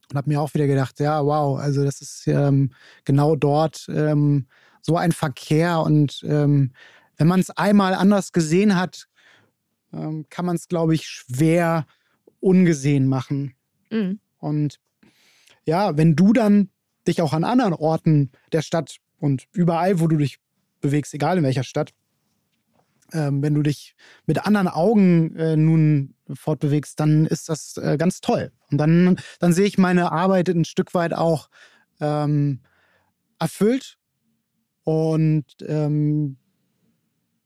[0.10, 2.72] und habe mir auch wieder gedacht, ja, wow, also das ist ähm,
[3.06, 4.48] genau dort ähm,
[4.82, 6.72] so ein Verkehr und ähm,
[7.18, 9.08] wenn man es einmal anders gesehen hat,
[10.30, 11.86] kann man es, glaube ich, schwer
[12.42, 13.56] ungesehen machen.
[13.90, 14.20] Mhm.
[14.38, 14.80] Und
[15.66, 16.70] ja, wenn du dann
[17.08, 20.40] dich auch an anderen Orten der Stadt und überall, wo du dich
[20.82, 21.94] bewegst, egal in welcher Stadt,
[23.14, 28.22] ähm, wenn du dich mit anderen Augen äh, nun fortbewegst, dann ist das äh, ganz
[28.22, 28.52] toll.
[28.72, 31.50] Und dann, dann sehe ich meine Arbeit ein Stück weit auch
[32.00, 32.62] ähm,
[33.40, 33.98] erfüllt.
[34.84, 36.38] Und ähm,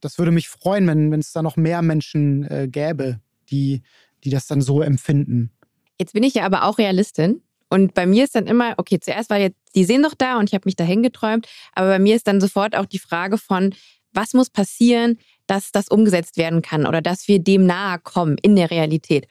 [0.00, 3.20] das würde mich freuen, wenn es da noch mehr Menschen äh, gäbe,
[3.50, 3.82] die,
[4.24, 5.50] die das dann so empfinden.
[5.98, 7.42] Jetzt bin ich ja aber auch Realistin.
[7.68, 10.48] Und bei mir ist dann immer, okay, zuerst war jetzt die sehen doch da und
[10.48, 13.74] ich habe mich dahin geträumt, aber bei mir ist dann sofort auch die Frage von,
[14.12, 15.18] was muss passieren,
[15.50, 19.26] dass das umgesetzt werden kann oder dass wir dem nahe kommen in der Realität.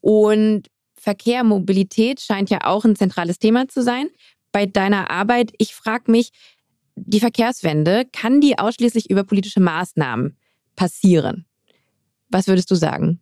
[0.00, 4.08] Und Verkehr, Mobilität scheint ja auch ein zentrales Thema zu sein
[4.52, 5.52] bei deiner Arbeit.
[5.58, 6.30] Ich frage mich,
[6.94, 10.36] die Verkehrswende, kann die ausschließlich über politische Maßnahmen
[10.76, 11.44] passieren?
[12.28, 13.20] Was würdest du sagen?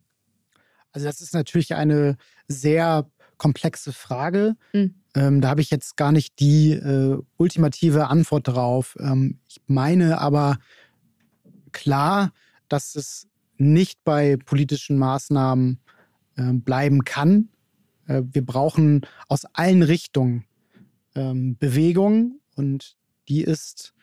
[0.92, 4.56] Also das ist natürlich eine sehr komplexe Frage.
[4.74, 4.94] Mhm.
[5.14, 8.96] Ähm, da habe ich jetzt gar nicht die äh, ultimative Antwort drauf.
[9.00, 10.58] Ähm, ich meine aber
[11.72, 12.32] klar,
[12.68, 15.80] dass es nicht bei politischen Maßnahmen
[16.36, 17.48] äh, bleiben kann.
[18.06, 20.44] Äh, wir brauchen aus allen Richtungen
[21.14, 22.96] ähm, Bewegung und
[23.28, 23.94] die ist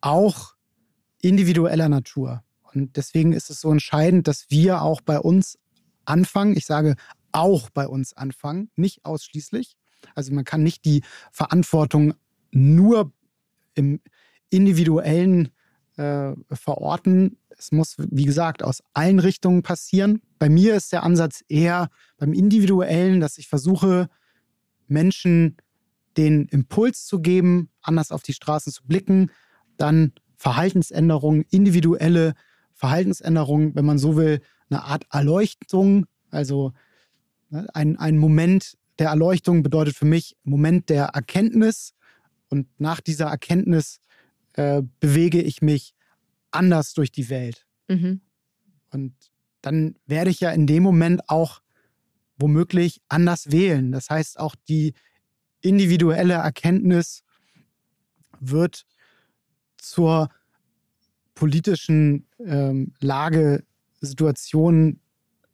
[0.00, 0.54] auch
[1.20, 2.44] individueller Natur.
[2.74, 5.58] Und deswegen ist es so entscheidend, dass wir auch bei uns
[6.04, 6.56] anfangen.
[6.56, 6.96] Ich sage
[7.32, 9.76] auch bei uns anfangen, nicht ausschließlich.
[10.14, 12.14] Also man kann nicht die Verantwortung
[12.50, 13.12] nur
[13.74, 14.00] im
[14.50, 15.50] individuellen
[15.98, 17.36] äh, verorten.
[17.50, 20.22] Es muss, wie gesagt, aus allen Richtungen passieren.
[20.38, 24.08] Bei mir ist der Ansatz eher beim individuellen, dass ich versuche,
[24.86, 25.56] Menschen
[26.16, 29.30] den Impuls zu geben, anders auf die Straßen zu blicken,
[29.76, 32.34] dann Verhaltensänderungen, individuelle
[32.74, 36.72] Verhaltensänderungen, wenn man so will, eine Art Erleuchtung, also
[37.50, 41.94] ne, ein, ein Moment der Erleuchtung bedeutet für mich Moment der Erkenntnis
[42.48, 44.00] und nach dieser Erkenntnis
[44.58, 45.94] äh, bewege ich mich
[46.50, 47.64] anders durch die Welt.
[47.86, 48.20] Mhm.
[48.90, 49.14] Und
[49.62, 51.62] dann werde ich ja in dem Moment auch
[52.38, 53.92] womöglich anders wählen.
[53.92, 54.94] Das heißt, auch die
[55.60, 57.22] individuelle Erkenntnis
[58.40, 58.84] wird
[59.76, 60.28] zur
[61.36, 63.62] politischen ähm, Lage,
[64.00, 64.98] Situation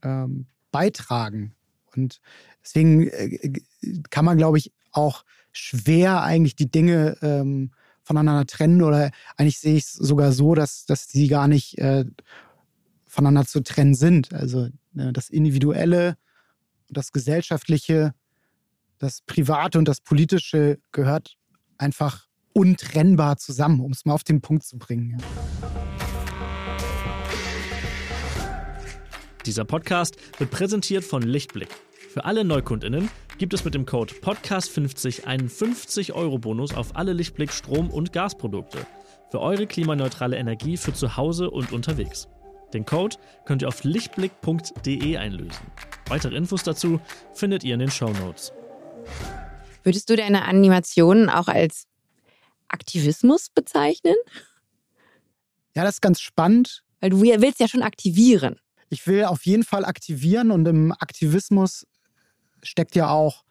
[0.03, 1.55] ähm, beitragen.
[1.95, 2.23] Und
[2.63, 3.53] deswegen äh,
[4.09, 7.71] kann man, glaube ich, auch schwer eigentlich die Dinge ähm,
[8.05, 12.05] voneinander trennen oder eigentlich sehe ich es sogar so, dass, dass sie gar nicht äh,
[13.07, 14.33] voneinander zu trennen sind.
[14.33, 16.17] Also äh, das Individuelle,
[16.89, 18.15] das Gesellschaftliche,
[18.99, 21.37] das Private und das Politische gehört
[21.79, 25.19] einfach untrennbar zusammen, um es mal auf den Punkt zu bringen.
[25.19, 25.27] Ja.
[29.47, 31.69] Dieser Podcast wird präsentiert von Lichtblick.
[32.11, 37.91] Für alle NeukundInnen gibt es mit dem Code Podcast50 einen 50-Euro-Bonus auf alle Lichtblick Strom-
[37.91, 38.87] und Gasprodukte.
[39.31, 42.29] Für eure klimaneutrale Energie für zu Hause und unterwegs.
[42.73, 45.67] Den Code könnt ihr auf lichtblick.de einlösen.
[46.09, 47.01] Weitere Infos dazu
[47.33, 48.53] findet ihr in den Show Notes.
[49.83, 51.87] Würdest du deine Animationen auch als
[52.69, 54.17] Aktivismus bezeichnen?
[55.75, 56.83] Ja, das ist ganz spannend.
[57.01, 58.59] Weil du willst ja schon aktivieren
[58.95, 61.87] ich will auf jeden Fall aktivieren und im Aktivismus
[62.65, 63.45] steckt ja auch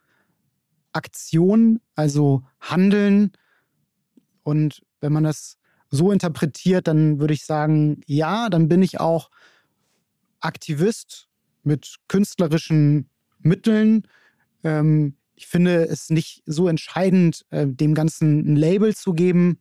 [0.92, 3.32] Aktion, also Handeln.
[4.44, 5.58] Und wenn man das
[5.90, 9.30] so interpretiert, dann würde ich sagen, ja, dann bin ich auch
[10.40, 11.30] Aktivist
[11.64, 14.08] mit künstlerischen Mitteln.
[14.64, 19.60] Ähm, ich finde es nicht so entscheidend, äh, dem Ganzen ein Label zu geben.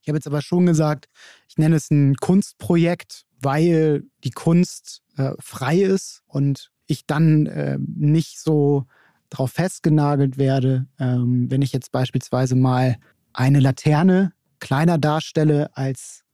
[0.00, 1.08] Ich habe jetzt aber schon gesagt,
[1.48, 7.78] ich nenne es ein Kunstprojekt, weil die Kunst äh, frei ist und ich dann äh,
[7.80, 8.86] nicht so
[9.30, 12.96] drauf festgenagelt werde, ähm, wenn ich jetzt beispielsweise mal
[13.32, 16.24] eine Laterne kleiner darstelle, als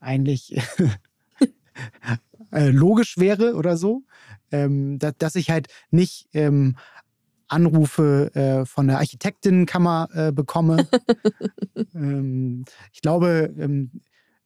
[0.00, 0.56] eigentlich
[2.52, 4.02] äh, logisch wäre oder so,
[4.52, 6.76] ähm, dass, dass, ich halt nicht ähm,
[7.48, 10.86] Anrufe äh, von der Architektinnenkammer äh, bekomme.
[11.94, 13.90] ähm, ich glaube, ähm,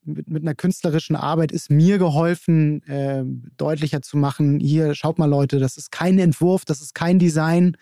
[0.05, 3.25] mit, mit einer künstlerischen Arbeit ist mir geholfen, äh,
[3.57, 7.77] deutlicher zu machen, hier, schaut mal Leute, das ist kein Entwurf, das ist kein Design,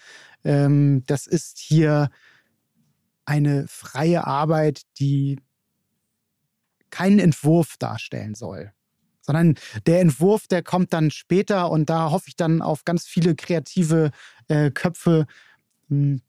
[0.44, 2.10] ähm, das ist hier
[3.24, 5.38] eine freie Arbeit, die
[6.90, 8.72] keinen Entwurf darstellen soll.
[9.20, 13.34] Sondern der Entwurf, der kommt dann später und da hoffe ich dann auf ganz viele
[13.34, 14.12] kreative
[14.46, 15.26] äh, Köpfe,
[15.88, 16.20] hm,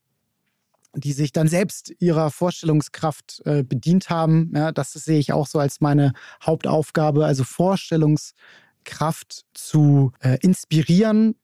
[0.95, 4.51] die sich dann selbst ihrer Vorstellungskraft äh, bedient haben.
[4.55, 11.35] Ja, das sehe ich auch so als meine Hauptaufgabe, also Vorstellungskraft zu äh, inspirieren.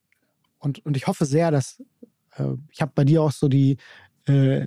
[0.58, 1.82] Und, und ich hoffe sehr, dass
[2.36, 3.76] äh, ich habe bei dir auch so die
[4.26, 4.66] äh,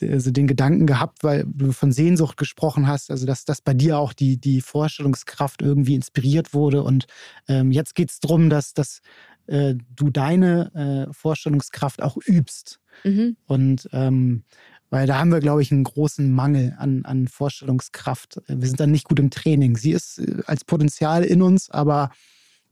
[0.00, 3.98] also den Gedanken gehabt, weil du von Sehnsucht gesprochen hast, also dass, dass bei dir
[3.98, 6.82] auch die, die Vorstellungskraft irgendwie inspiriert wurde.
[6.82, 7.06] Und
[7.48, 9.00] ähm, jetzt geht es darum, dass, dass
[9.46, 12.80] äh, du deine äh, Vorstellungskraft auch übst.
[13.04, 13.36] Mhm.
[13.46, 14.44] Und ähm,
[14.90, 18.42] weil da haben wir, glaube ich, einen großen Mangel an, an Vorstellungskraft.
[18.46, 19.76] Wir sind dann nicht gut im Training.
[19.76, 22.10] Sie ist äh, als Potenzial in uns, aber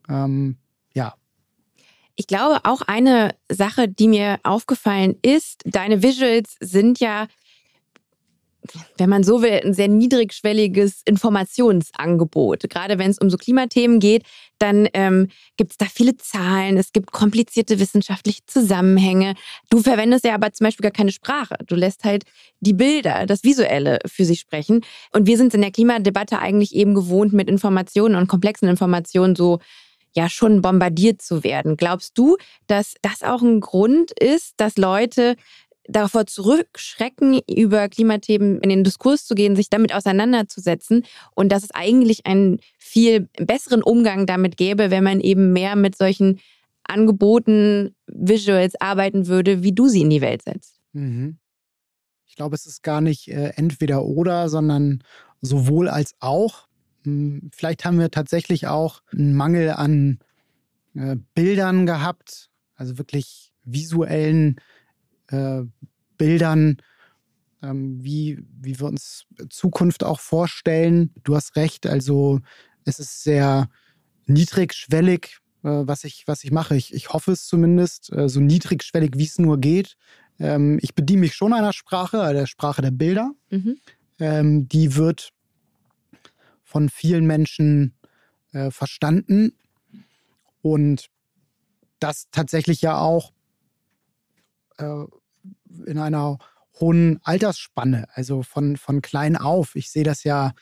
[0.09, 0.59] ähm,
[0.93, 1.15] ja.
[2.17, 7.27] Ich glaube, auch eine Sache, die mir aufgefallen ist, deine Visuals sind ja
[8.99, 12.69] wenn man so will, ein sehr niedrigschwelliges Informationsangebot.
[12.69, 14.25] Gerade wenn es um so Klimathemen geht,
[14.59, 19.35] dann ähm, gibt es da viele Zahlen, es gibt komplizierte wissenschaftliche Zusammenhänge.
[19.71, 21.57] Du verwendest ja aber zum Beispiel gar keine Sprache.
[21.67, 22.25] Du lässt halt
[22.61, 24.83] die Bilder, das Visuelle für sich sprechen.
[25.13, 29.61] Und wir sind in der Klimadebatte eigentlich eben gewohnt, mit Informationen und komplexen Informationen so
[30.13, 31.77] ja schon bombardiert zu werden.
[31.77, 35.37] Glaubst du, dass das auch ein Grund ist, dass Leute
[35.85, 41.71] davor zurückschrecken, über Klimathemen in den Diskurs zu gehen, sich damit auseinanderzusetzen und dass es
[41.73, 46.41] eigentlich einen viel besseren Umgang damit gäbe, wenn man eben mehr mit solchen
[46.85, 50.81] Angeboten, Visuals arbeiten würde, wie du sie in die Welt setzt.
[50.93, 51.39] Mhm.
[52.27, 55.03] Ich glaube, es ist gar nicht äh, entweder oder, sondern
[55.41, 56.69] sowohl als auch.
[57.05, 60.19] Hm, vielleicht haben wir tatsächlich auch einen Mangel an
[60.95, 64.57] äh, Bildern gehabt, also wirklich visuellen
[65.31, 65.63] äh,
[66.17, 66.77] Bildern,
[67.63, 71.13] ähm, wie, wie wir uns Zukunft auch vorstellen.
[71.25, 72.41] Du hast recht, also
[72.85, 73.69] es ist sehr
[74.27, 76.77] niedrigschwellig, äh, was, ich, was ich mache.
[76.77, 79.97] Ich, ich hoffe es zumindest, äh, so niedrigschwellig, wie es nur geht.
[80.39, 83.33] Ähm, ich bediene mich schon einer Sprache, der Sprache der Bilder.
[83.51, 83.77] Mhm.
[84.19, 85.33] Ähm, die wird
[86.63, 87.95] von vielen Menschen
[88.53, 89.53] äh, verstanden
[90.63, 91.09] und
[91.99, 93.33] das tatsächlich ja auch
[94.79, 95.05] äh,
[95.87, 96.39] in einer
[96.79, 99.77] hohen Altersspanne, also von, von klein auf.
[99.77, 100.53] Ich sehe das ja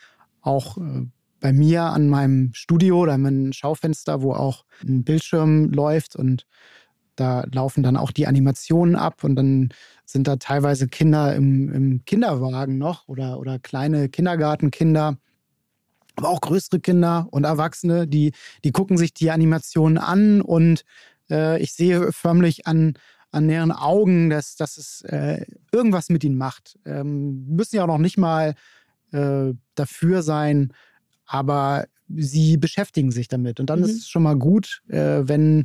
[0.40, 1.06] auch äh,
[1.40, 6.46] bei mir an meinem Studio oder meinem Schaufenster, wo auch ein Bildschirm läuft und
[7.16, 9.70] da laufen dann auch die Animationen ab und dann
[10.04, 15.16] sind da teilweise Kinder im, im Kinderwagen noch oder, oder kleine Kindergartenkinder,
[16.16, 18.32] aber auch größere Kinder und Erwachsene, die,
[18.64, 20.84] die gucken sich die Animationen an und
[21.30, 22.94] äh, ich sehe förmlich an,
[23.30, 26.78] an deren Augen, dass, dass es äh, irgendwas mit ihnen macht.
[26.84, 28.54] Ähm, müssen ja auch noch nicht mal
[29.12, 30.72] äh, dafür sein,
[31.26, 33.60] aber sie beschäftigen sich damit.
[33.60, 33.84] Und dann mhm.
[33.86, 35.64] ist es schon mal gut, äh, wenn,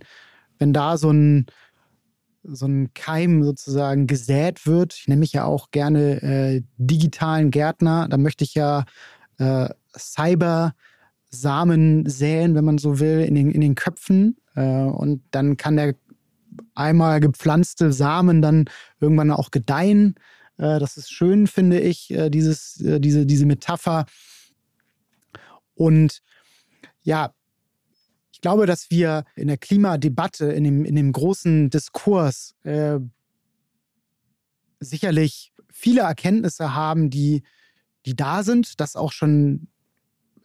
[0.59, 1.45] wenn da so ein,
[2.43, 4.95] so ein Keim sozusagen gesät wird.
[4.95, 8.07] Ich nenne mich ja auch gerne äh, digitalen Gärtner.
[8.09, 8.83] Da möchte ich ja
[9.37, 10.73] äh, Cyber
[11.29, 14.37] Samen säen, wenn man so will, in den, in den Köpfen.
[14.55, 15.95] Äh, und dann kann der
[16.75, 18.65] einmal gepflanzte Samen dann
[18.99, 20.15] irgendwann auch gedeihen.
[20.57, 24.05] Äh, das ist schön, finde ich, äh, dieses, äh, diese, diese Metapher.
[25.75, 26.21] Und
[27.01, 27.33] ja,
[28.31, 32.99] ich glaube, dass wir in der Klimadebatte, in dem, in dem großen Diskurs äh,
[34.79, 37.43] sicherlich viele Erkenntnisse haben, die,
[38.05, 39.67] die da sind, das auch schon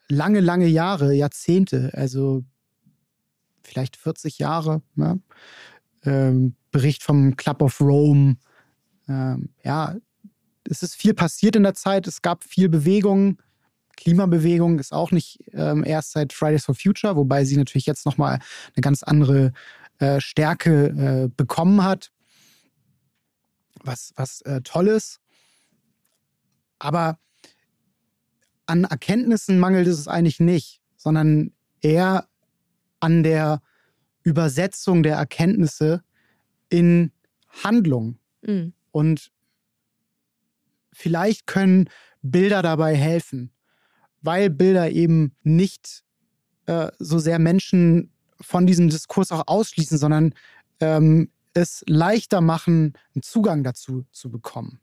[0.09, 2.45] lange, lange Jahre, Jahrzehnte, also
[3.63, 4.83] vielleicht 40 Jahre.
[4.97, 5.19] Ja
[6.05, 8.37] ähm, Bericht vom Club of Rome.
[9.09, 9.97] Ähm, ja,
[10.65, 12.07] es ist viel passiert in der Zeit.
[12.07, 13.39] Es gab viel Bewegung.
[13.97, 18.39] Klimabewegung ist auch nicht ähm, erst seit Fridays for Future, wobei sie natürlich jetzt nochmal
[18.75, 19.53] eine ganz andere
[19.99, 22.13] äh, Stärke äh, bekommen hat.
[23.83, 25.21] Was, was äh, toll ist.
[26.79, 27.19] Aber
[28.67, 32.29] an Erkenntnissen mangelt es eigentlich nicht, sondern eher
[33.01, 33.63] an der
[34.29, 36.03] Übersetzung der Erkenntnisse
[36.69, 37.13] in
[37.65, 38.19] Handlung.
[38.43, 38.73] Mhm.
[38.91, 39.31] Und
[40.93, 41.89] vielleicht können
[42.23, 43.51] Bilder dabei helfen,
[44.21, 46.05] weil Bilder eben nicht
[46.67, 48.11] äh, so sehr Menschen
[48.41, 50.35] von diesem Diskurs auch ausschließen, sondern
[50.81, 54.81] ähm, es leichter machen, einen Zugang dazu zu bekommen.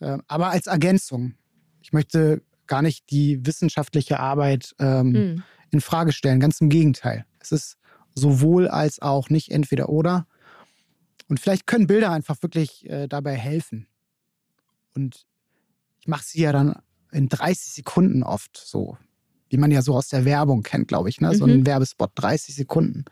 [0.00, 1.34] Äh, aber als Ergänzung.
[1.80, 5.42] Ich möchte gar nicht die wissenschaftliche Arbeit ähm, mhm.
[5.70, 6.40] in Frage stellen.
[6.40, 7.24] Ganz im Gegenteil.
[7.38, 7.76] Es ist
[8.16, 10.26] sowohl als auch, nicht entweder oder.
[11.28, 13.86] Und vielleicht können Bilder einfach wirklich äh, dabei helfen.
[14.94, 15.26] Und
[16.00, 16.80] ich mache sie ja dann
[17.12, 18.96] in 30 Sekunden oft so,
[19.48, 21.20] wie man ja so aus der Werbung kennt, glaube ich.
[21.20, 21.34] Ne?
[21.34, 21.66] So ein mhm.
[21.66, 23.04] Werbespot, 30 Sekunden.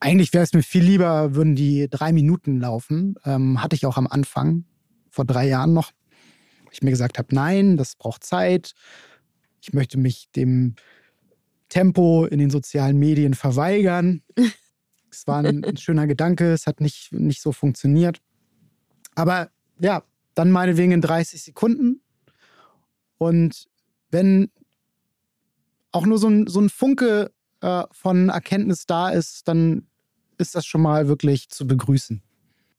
[0.00, 3.16] Eigentlich wäre es mir viel lieber, würden die drei Minuten laufen.
[3.24, 4.64] Ähm, hatte ich auch am Anfang,
[5.10, 5.92] vor drei Jahren noch.
[6.70, 8.74] Ich mir gesagt habe, nein, das braucht Zeit.
[9.60, 10.76] Ich möchte mich dem
[11.68, 14.22] Tempo in den sozialen Medien verweigern.
[15.10, 18.20] Es war ein, ein schöner Gedanke, es hat nicht, nicht so funktioniert.
[19.14, 19.50] Aber
[19.80, 20.02] ja,
[20.34, 22.02] dann meinetwegen in 30 Sekunden.
[23.16, 23.68] Und
[24.10, 24.50] wenn
[25.92, 29.88] auch nur so ein, so ein Funke äh, von Erkenntnis da ist, dann
[30.36, 32.22] ist das schon mal wirklich zu begrüßen.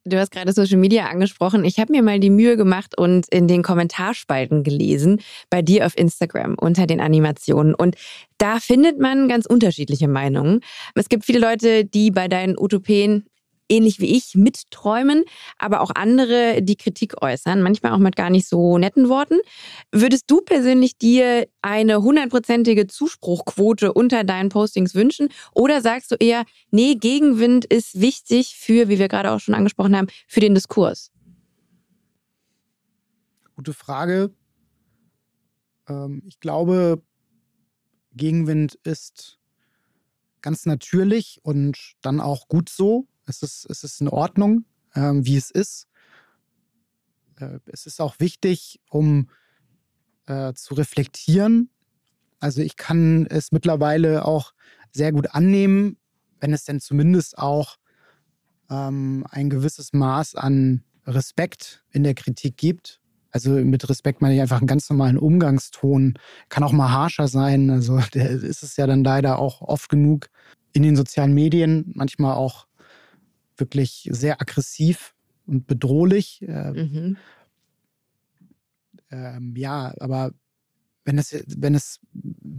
[0.05, 1.65] Du hast gerade Social Media angesprochen.
[1.65, 5.97] Ich habe mir mal die Mühe gemacht und in den Kommentarspalten gelesen, bei dir auf
[5.97, 7.75] Instagram unter den Animationen.
[7.75, 7.95] Und
[8.37, 10.61] da findet man ganz unterschiedliche Meinungen.
[10.95, 13.25] Es gibt viele Leute, die bei deinen Utopien
[13.69, 15.23] ähnlich wie ich mitträumen,
[15.57, 19.39] aber auch andere, die Kritik äußern, manchmal auch mit gar nicht so netten Worten.
[19.91, 26.45] Würdest du persönlich dir eine hundertprozentige Zuspruchquote unter deinen Postings wünschen oder sagst du eher,
[26.71, 31.11] nee, Gegenwind ist wichtig für, wie wir gerade auch schon angesprochen haben, für den Diskurs?
[33.55, 34.33] Gute Frage.
[35.87, 37.01] Ähm, ich glaube,
[38.13, 39.39] Gegenwind ist
[40.41, 43.07] ganz natürlich und dann auch gut so.
[43.29, 44.65] Es ist, es ist in Ordnung,
[44.95, 45.87] ähm, wie es ist.
[47.39, 49.29] Äh, es ist auch wichtig, um
[50.25, 51.69] äh, zu reflektieren.
[52.39, 54.53] Also ich kann es mittlerweile auch
[54.91, 55.97] sehr gut annehmen,
[56.39, 57.77] wenn es denn zumindest auch
[58.69, 62.99] ähm, ein gewisses Maß an Respekt in der Kritik gibt.
[63.31, 66.15] Also mit Respekt meine ich einfach einen ganz normalen Umgangston.
[66.49, 67.69] Kann auch mal harscher sein.
[67.69, 70.29] Also der ist es ja dann leider auch oft genug
[70.73, 72.68] in den sozialen Medien, manchmal auch
[73.59, 76.43] wirklich sehr aggressiv und bedrohlich.
[76.47, 77.17] Ähm, mhm.
[79.11, 80.31] Ähm, ja, aber
[81.05, 81.99] wenn es, wenn es,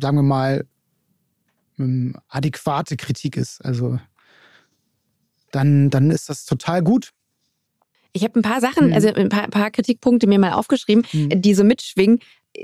[0.01, 0.66] sagen wir mal,
[1.78, 3.98] ähm, adäquate Kritik ist, also
[5.53, 7.12] dann, dann ist das total gut.
[8.12, 8.92] Ich habe ein paar Sachen, mhm.
[8.92, 11.42] also ein paar, paar, Kritikpunkte mir mal aufgeschrieben, mhm.
[11.42, 12.18] die so mitschwingen.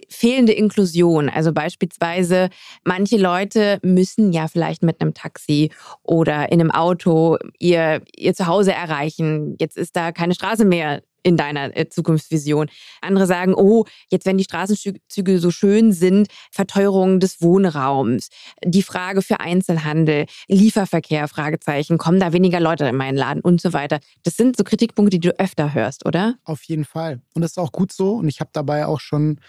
[0.08, 1.28] Fehlende Inklusion.
[1.28, 2.50] Also beispielsweise,
[2.84, 5.70] manche Leute müssen ja vielleicht mit einem Taxi
[6.02, 9.56] oder in einem Auto ihr, ihr Zuhause erreichen.
[9.60, 12.68] Jetzt ist da keine Straße mehr in deiner äh, Zukunftsvision.
[13.00, 18.28] Andere sagen, oh, jetzt wenn die Straßenzüge so schön sind, Verteuerung des Wohnraums,
[18.64, 23.72] die Frage für Einzelhandel, Lieferverkehr, Fragezeichen, kommen da weniger Leute in meinen Laden und so
[23.72, 23.98] weiter.
[24.22, 26.36] Das sind so Kritikpunkte, die du öfter hörst, oder?
[26.44, 27.20] Auf jeden Fall.
[27.34, 28.12] Und das ist auch gut so.
[28.14, 29.40] Und ich habe dabei auch schon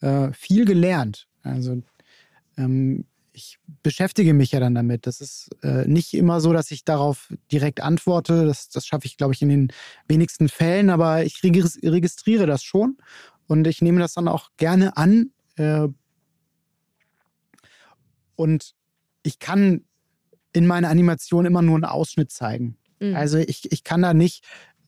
[0.00, 1.26] äh, viel gelernt.
[1.42, 1.82] Also
[2.56, 5.06] ähm, ich beschäftige mich ja dann damit.
[5.06, 8.44] Das ist äh, nicht immer so, dass ich darauf direkt antworte.
[8.44, 9.72] Das, das schaffe ich, glaube ich, in den
[10.08, 12.98] wenigsten Fällen, aber ich registriere das schon
[13.46, 15.32] und ich nehme das dann auch gerne an.
[15.56, 15.88] Äh,
[18.36, 18.74] und
[19.22, 19.84] ich kann
[20.52, 22.76] in meiner Animation immer nur einen Ausschnitt zeigen.
[23.00, 23.14] Mhm.
[23.14, 24.44] Also ich, ich kann da nicht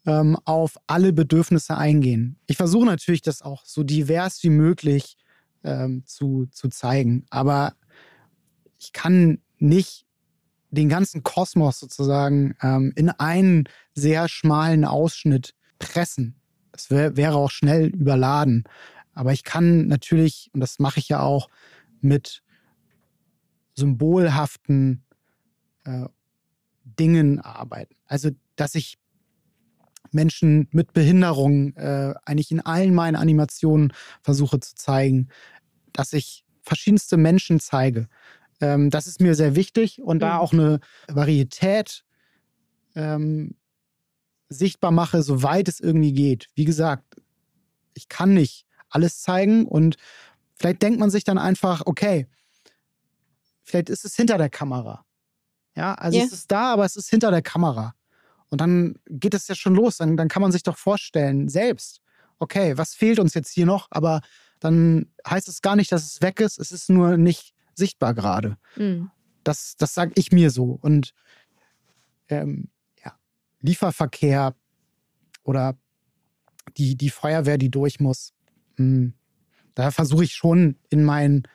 [0.07, 2.39] ähm, auf alle Bedürfnisse eingehen.
[2.47, 5.17] Ich versuche natürlich, das auch so divers wie möglich
[5.65, 7.25] ähm, zu, zu zeigen.
[7.31, 7.75] Aber
[8.79, 10.07] ich kann nicht
[10.71, 16.35] den ganzen Kosmos sozusagen ähm, in einen sehr schmalen Ausschnitt pressen.
[16.73, 18.65] Das wär, wäre auch schnell überladen.
[19.15, 21.49] Aber ich kann natürlich, und das mache ich ja auch,
[22.01, 22.43] mit
[23.75, 25.05] symbolhaften
[25.85, 26.07] äh,
[26.85, 27.95] Dingen arbeiten.
[28.07, 28.99] Also, dass ich
[30.15, 33.93] Menschen mit Behinderung äh, eigentlich in allen meinen Animationen
[34.23, 35.29] versuche zu zeigen,
[35.93, 38.09] dass ich verschiedenste Menschen zeige,
[38.63, 40.21] ähm, das ist mir sehr wichtig und mhm.
[40.21, 42.05] da auch eine Varietät
[42.95, 43.57] ähm,
[44.49, 46.49] sichtbar mache, soweit es irgendwie geht.
[46.55, 47.05] Wie gesagt,
[47.95, 49.97] ich kann nicht alles zeigen und
[50.55, 52.29] vielleicht denkt man sich dann einfach, okay,
[53.63, 55.05] vielleicht ist es hinter der Kamera.
[55.75, 56.27] Ja, also yeah.
[56.27, 57.95] es ist da, aber es ist hinter der Kamera.
[58.53, 59.97] Und dann geht es ja schon los.
[59.97, 62.03] Dann, dann kann man sich doch vorstellen, selbst,
[62.39, 63.89] okay, was fehlt uns jetzt hier noch?
[63.91, 64.21] Aber
[64.61, 66.59] dann heißt es gar nicht, dass es weg ist.
[66.59, 68.59] Es ist nur nicht sichtbar gerade.
[68.77, 69.11] Mhm.
[69.43, 70.79] Das, das sage ich mir so.
[70.83, 71.15] Und
[72.29, 72.69] ähm,
[73.03, 73.17] ja,
[73.61, 74.55] Lieferverkehr
[75.45, 75.79] oder
[76.77, 78.35] die, die Feuerwehr, die durch muss,
[78.77, 79.15] mh, hm,
[79.75, 81.49] da versuche ich schon in meinen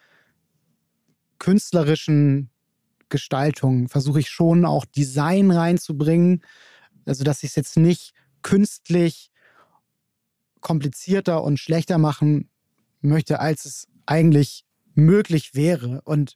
[1.37, 2.49] künstlerischen
[3.09, 6.41] Gestaltungen, versuche ich schon auch Design reinzubringen.
[7.07, 9.31] Also, dass ich es jetzt nicht künstlich
[10.61, 12.49] komplizierter und schlechter machen
[13.01, 16.01] möchte, als es eigentlich möglich wäre.
[16.03, 16.35] Und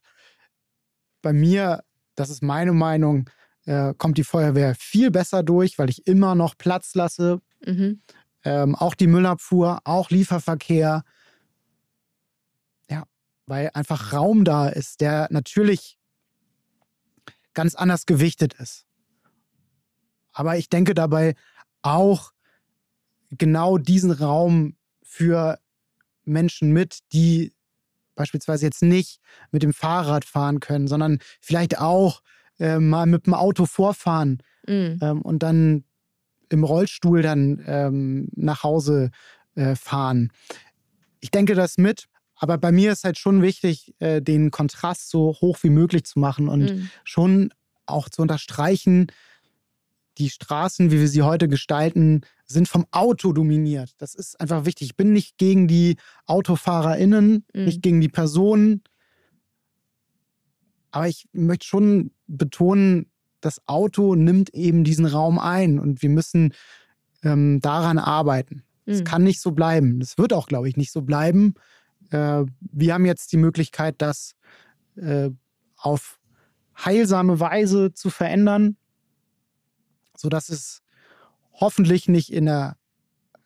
[1.20, 3.28] bei mir, das ist meine Meinung,
[3.64, 7.40] äh, kommt die Feuerwehr viel besser durch, weil ich immer noch Platz lasse.
[7.64, 8.02] Mhm.
[8.44, 11.04] Ähm, auch die Müllabfuhr, auch Lieferverkehr.
[12.90, 13.04] Ja,
[13.46, 15.98] weil einfach Raum da ist, der natürlich
[17.54, 18.86] ganz anders gewichtet ist.
[20.32, 21.34] Aber ich denke dabei
[21.82, 22.32] auch
[23.30, 25.58] genau diesen Raum für
[26.24, 27.52] Menschen mit, die
[28.14, 29.20] beispielsweise jetzt nicht
[29.50, 32.22] mit dem Fahrrad fahren können, sondern vielleicht auch
[32.58, 34.98] äh, mal mit dem Auto vorfahren mhm.
[35.00, 35.84] ähm, und dann
[36.50, 39.10] im Rollstuhl dann ähm, nach Hause
[39.54, 40.30] äh, fahren.
[41.20, 45.36] Ich denke das mit, aber bei mir ist halt schon wichtig, äh, den Kontrast so
[45.40, 46.90] hoch wie möglich zu machen und mhm.
[47.04, 47.54] schon
[47.86, 49.06] auch zu unterstreichen,
[50.18, 53.92] die Straßen, wie wir sie heute gestalten, sind vom Auto dominiert.
[53.98, 54.90] Das ist einfach wichtig.
[54.90, 55.96] Ich bin nicht gegen die
[56.26, 57.64] AutofahrerInnen, mhm.
[57.64, 58.82] nicht gegen die Personen.
[60.90, 63.10] Aber ich möchte schon betonen,
[63.40, 66.52] das Auto nimmt eben diesen Raum ein und wir müssen
[67.22, 68.62] ähm, daran arbeiten.
[68.84, 69.04] Es mhm.
[69.04, 70.00] kann nicht so bleiben.
[70.00, 71.54] Es wird auch, glaube ich, nicht so bleiben.
[72.10, 74.34] Äh, wir haben jetzt die Möglichkeit, das
[74.96, 75.30] äh,
[75.76, 76.20] auf
[76.76, 78.76] heilsame Weise zu verändern,
[80.22, 80.80] sodass es
[81.52, 82.76] hoffentlich nicht in der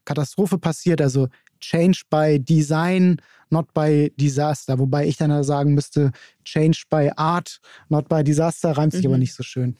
[0.04, 1.00] Katastrophe passiert.
[1.00, 1.28] Also
[1.60, 3.16] Change by Design,
[3.50, 4.78] not by Disaster.
[4.78, 6.12] Wobei ich dann sagen müsste,
[6.44, 9.10] Change by Art, not by Disaster, reimt sich mhm.
[9.10, 9.76] aber nicht so schön.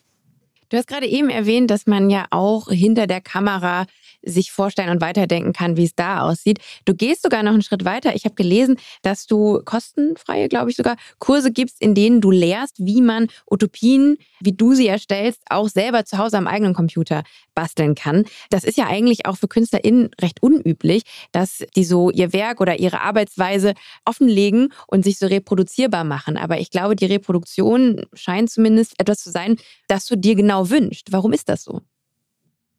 [0.69, 3.87] Du hast gerade eben erwähnt, dass man ja auch hinter der Kamera
[4.27, 6.59] sich vorstellen und weiterdenken kann, wie es da aussieht.
[6.85, 8.15] Du gehst sogar noch einen Schritt weiter.
[8.15, 12.85] Ich habe gelesen, dass du kostenfreie, glaube ich sogar, Kurse gibst, in denen du lehrst,
[12.85, 17.23] wie man Utopien, wie du sie erstellst, auch selber zu Hause am eigenen Computer
[17.55, 18.25] basteln kann.
[18.51, 21.03] Das ist ja eigentlich auch für KünstlerInnen recht unüblich,
[21.33, 26.37] dass die so ihr Werk oder ihre Arbeitsweise offenlegen und sich so reproduzierbar machen.
[26.37, 29.57] Aber ich glaube, die Reproduktion scheint zumindest etwas zu sein,
[29.89, 31.09] das du dir genau wünscht.
[31.11, 31.83] Warum ist das so?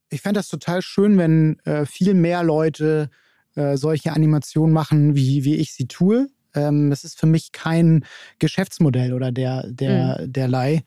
[0.09, 3.09] ich fände das total schön, wenn äh, viel mehr Leute
[3.55, 6.27] äh, solche Animationen machen, wie, wie ich sie tue.
[6.53, 8.05] Ähm, das ist für mich kein
[8.39, 10.33] Geschäftsmodell oder der, der, mhm.
[10.33, 10.83] derlei.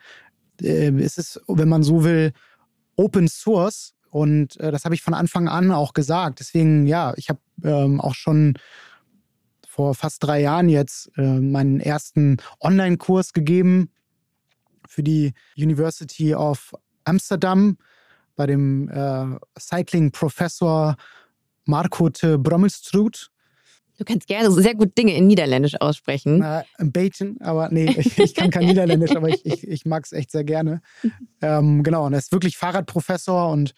[0.63, 2.33] Äh, es ist, wenn man so will,
[2.97, 3.95] Open Source.
[4.11, 6.41] Und äh, das habe ich von Anfang an auch gesagt.
[6.41, 8.55] Deswegen, ja, ich habe ähm, auch schon
[9.69, 13.91] vor fast drei Jahren jetzt äh, meinen ersten Online-Kurs gegeben
[14.91, 16.75] für die University of
[17.05, 17.79] Amsterdam
[18.35, 20.97] bei dem äh, Cycling-Professor
[21.65, 23.31] Marco de Brommelstrud.
[23.99, 26.43] Du kannst gerne sehr gut Dinge in Niederländisch aussprechen.
[26.43, 30.05] Äh, ein Bätchen, aber nee, ich, ich, kann kein Niederländisch, aber ich, ich, ich mag
[30.05, 30.81] es echt sehr gerne.
[31.41, 33.75] Ähm, genau, und er ist wirklich Fahrradprofessor und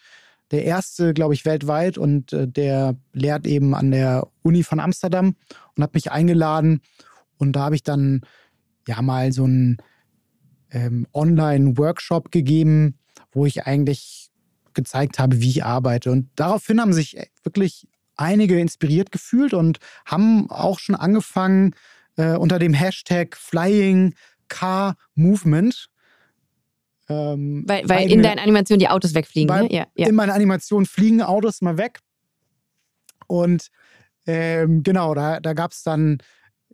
[0.50, 5.34] der erste, glaube ich, weltweit und äh, der lehrt eben an der Uni von Amsterdam
[5.76, 6.80] und hat mich eingeladen.
[7.36, 8.22] Und da habe ich dann
[8.86, 9.78] ja mal so einen
[10.72, 12.98] ähm, Online-Workshop gegeben,
[13.30, 14.30] wo ich eigentlich
[14.74, 16.10] gezeigt habe, wie ich arbeite.
[16.10, 21.74] Und daraufhin haben sich wirklich einige inspiriert gefühlt und haben auch schon angefangen
[22.16, 24.14] äh, unter dem Hashtag Flying
[24.48, 25.88] Car Movement.
[27.08, 29.72] Ähm, weil, weil in deinen Animationen die Autos wegfliegen, ne?
[29.72, 30.08] Ja, ja.
[30.08, 32.00] In meiner Animation fliegen Autos mal weg.
[33.26, 33.68] Und
[34.26, 36.18] ähm, genau, da, da gab es dann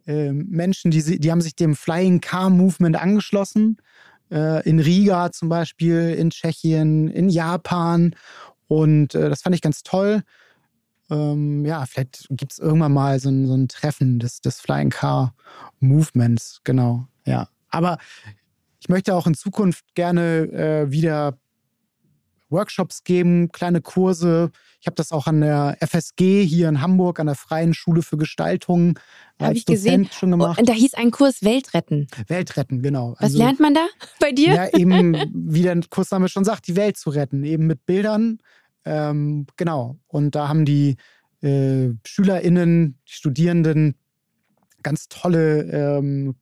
[0.09, 3.77] ähm, Menschen, die, die haben sich dem Flying Car Movement angeschlossen
[4.31, 8.17] äh, in Riga zum Beispiel, in Tschechien, in Japan.
[8.69, 10.23] Und äh, das fand ich ganz toll.
[11.11, 14.91] Ähm, ja, vielleicht gibt es irgendwann mal so ein, so ein Treffen des, des Flying
[14.91, 15.35] Car
[15.79, 17.07] Movements, genau.
[17.27, 17.49] Ja.
[17.69, 17.99] Aber
[18.81, 21.39] ich möchte auch in Zukunft gerne äh, wieder
[22.51, 24.51] Workshops geben, kleine Kurse.
[24.81, 28.17] Ich habe das auch an der FSG hier in Hamburg, an der Freien Schule für
[28.17, 28.99] Gestaltung
[29.41, 30.09] habe ich gesehen.
[30.13, 30.59] schon gemacht.
[30.59, 32.09] Und da hieß ein Kurs Weltretten.
[32.27, 33.13] Weltretten, genau.
[33.13, 33.87] Was also, lernt man da
[34.21, 34.55] bei dir?
[34.55, 38.39] Ja, eben, wie der Kursname schon sagt, die Welt zu retten, eben mit Bildern.
[38.85, 39.99] Ähm, genau.
[40.07, 40.97] Und da haben die
[41.41, 43.95] äh, SchülerInnen, die Studierenden
[44.83, 46.35] ganz tolle ähm,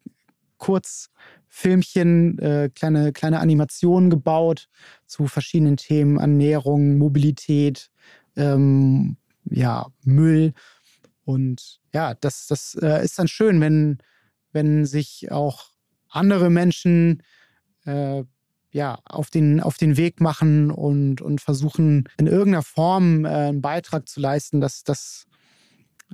[0.59, 1.11] Kurz-
[1.59, 4.69] Filmchen, äh, kleine, kleine Animationen gebaut
[5.07, 7.91] zu verschiedenen Themen, Ernährung, Mobilität,
[8.37, 10.53] ähm, ja, Müll.
[11.25, 13.97] Und ja, das, das äh, ist dann schön, wenn,
[14.53, 15.71] wenn sich auch
[16.11, 17.23] andere Menschen
[17.87, 18.25] äh,
[18.71, 23.63] ja, auf, den, auf den Weg machen und, und versuchen, in irgendeiner Form äh, einen
[23.63, 25.25] Beitrag zu leisten, dass, dass,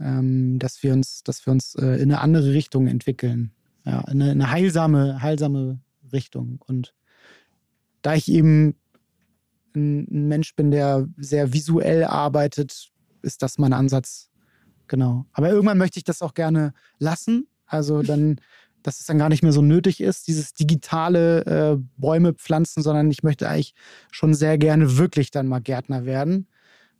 [0.00, 3.52] ähm, dass wir uns, dass wir uns äh, in eine andere Richtung entwickeln
[3.84, 5.80] ja, eine, eine heilsame, heilsame
[6.12, 6.60] Richtung.
[6.66, 6.94] Und
[8.02, 8.76] da ich eben
[9.74, 12.90] ein, Mensch bin, der sehr visuell arbeitet,
[13.22, 14.30] ist das mein Ansatz.
[14.88, 15.26] Genau.
[15.32, 17.46] Aber irgendwann möchte ich das auch gerne lassen.
[17.66, 18.36] Also dann,
[18.82, 23.10] dass es dann gar nicht mehr so nötig ist, dieses digitale äh, Bäume pflanzen, sondern
[23.10, 23.74] ich möchte eigentlich
[24.10, 26.46] schon sehr gerne wirklich dann mal Gärtner werden.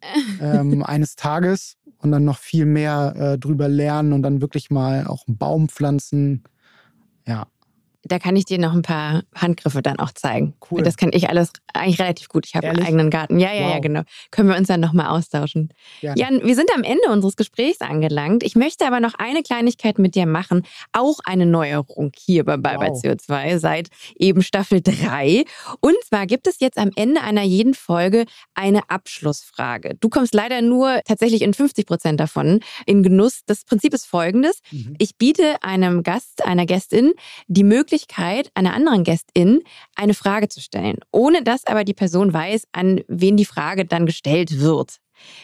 [0.41, 5.07] ähm, eines Tages und dann noch viel mehr äh, drüber lernen und dann wirklich mal
[5.07, 6.43] auch einen Baum pflanzen,
[7.27, 7.47] ja.
[8.05, 10.55] Da kann ich dir noch ein paar Handgriffe dann auch zeigen.
[10.71, 10.83] Cool.
[10.83, 12.47] Das kann ich alles eigentlich relativ gut.
[12.47, 13.39] Ich habe einen eigenen Garten.
[13.39, 13.75] Ja, ja, wow.
[13.75, 14.03] ja, genau.
[14.31, 15.73] Können wir uns dann nochmal austauschen.
[16.01, 16.21] Gerne.
[16.21, 18.43] Jan, wir sind am Ende unseres Gesprächs angelangt.
[18.43, 20.65] Ich möchte aber noch eine Kleinigkeit mit dir machen.
[20.93, 23.01] Auch eine Neuerung hier bei Bye wow.
[23.01, 25.45] CO2 seit eben Staffel 3.
[25.81, 28.25] Und zwar gibt es jetzt am Ende einer jeden Folge
[28.55, 29.97] eine Abschlussfrage.
[30.01, 33.43] Du kommst leider nur tatsächlich in 50 Prozent davon in Genuss.
[33.47, 34.59] Das Prinzip ist folgendes.
[34.73, 34.97] Mhm.
[34.99, 37.13] Ich biete einem Gast, einer Gästin
[37.47, 37.92] die Möglichkeit,
[38.55, 39.63] einer anderen Gästin
[39.95, 44.07] eine Frage zu stellen, ohne dass aber die Person weiß, an wen die Frage dann
[44.07, 44.99] gestellt wird.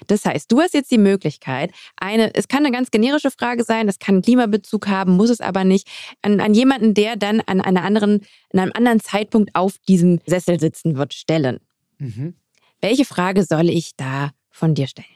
[0.07, 3.87] Das heißt, du hast jetzt die Möglichkeit, eine, es kann eine ganz generische Frage sein,
[3.87, 5.89] das kann einen Klimabezug haben, muss es aber nicht,
[6.23, 8.23] an, an jemanden, der dann an einer anderen,
[8.53, 11.61] an einem anderen Zeitpunkt auf diesem Sessel sitzen wird, stellen.
[11.99, 12.35] Mhm.
[12.81, 15.07] Welche Frage soll ich da von dir stellen?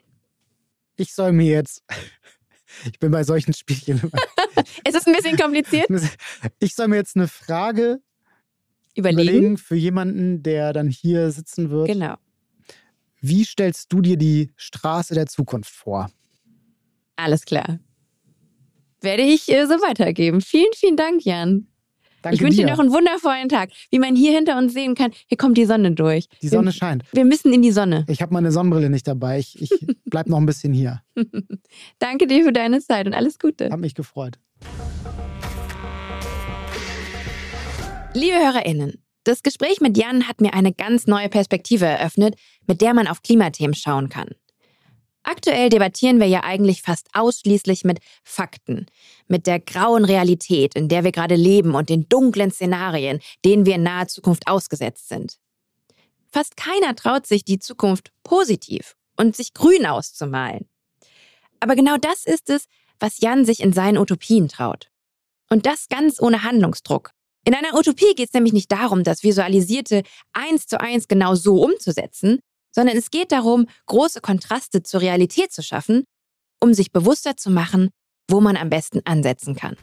[0.97, 1.83] Ich soll mir jetzt.
[2.85, 4.01] Ich bin bei solchen Spielchen.
[4.85, 5.89] es ist ein bisschen kompliziert.
[6.59, 8.01] Ich soll mir jetzt eine Frage
[8.95, 11.89] überlegen, überlegen für jemanden, der dann hier sitzen wird.
[11.89, 12.15] Genau.
[13.21, 16.11] Wie stellst du dir die Straße der Zukunft vor?
[17.17, 17.79] Alles klar.
[19.01, 20.41] Werde ich äh, so weitergeben.
[20.41, 21.69] Vielen, vielen Dank, Jan.
[22.23, 22.67] Danke ich wünsche dir.
[22.69, 23.71] noch einen wundervollen Tag.
[23.91, 26.29] Wie man hier hinter uns sehen kann, hier kommt die Sonne durch.
[26.41, 27.05] Die Sonne wir, scheint.
[27.13, 28.05] Wir müssen in die Sonne.
[28.09, 29.41] Ich habe meine Sonnenbrille nicht dabei.
[29.41, 29.71] Ich, ich
[30.05, 31.03] bleib noch ein bisschen hier.
[31.99, 33.71] Danke dir für deine Zeit und alles Gute.
[33.71, 34.39] Hab mich gefreut.
[38.15, 42.93] Liebe HörerInnen, das Gespräch mit Jan hat mir eine ganz neue Perspektive eröffnet, mit der
[42.95, 44.29] man auf Klimathemen schauen kann.
[45.25, 48.87] Aktuell debattieren wir ja eigentlich fast ausschließlich mit Fakten,
[49.29, 53.77] mit der grauen Realität, in der wir gerade leben und den dunklen Szenarien, denen wir
[53.77, 55.39] in naher Zukunft ausgesetzt sind.
[56.31, 60.69] Fast keiner traut sich, die Zukunft positiv und sich grün auszumalen.
[61.61, 62.67] Aber genau das ist es,
[62.99, 64.91] was Jan sich in seinen Utopien traut.
[65.51, 67.13] Und das ganz ohne Handlungsdruck.
[67.45, 70.03] In einer Utopie geht es nämlich nicht darum, das Visualisierte
[70.33, 72.41] eins zu eins genau so umzusetzen,
[72.73, 76.05] sondern es geht darum, große Kontraste zur Realität zu schaffen,
[76.61, 77.91] um sich bewusster zu machen,
[78.29, 79.77] wo man am besten ansetzen kann.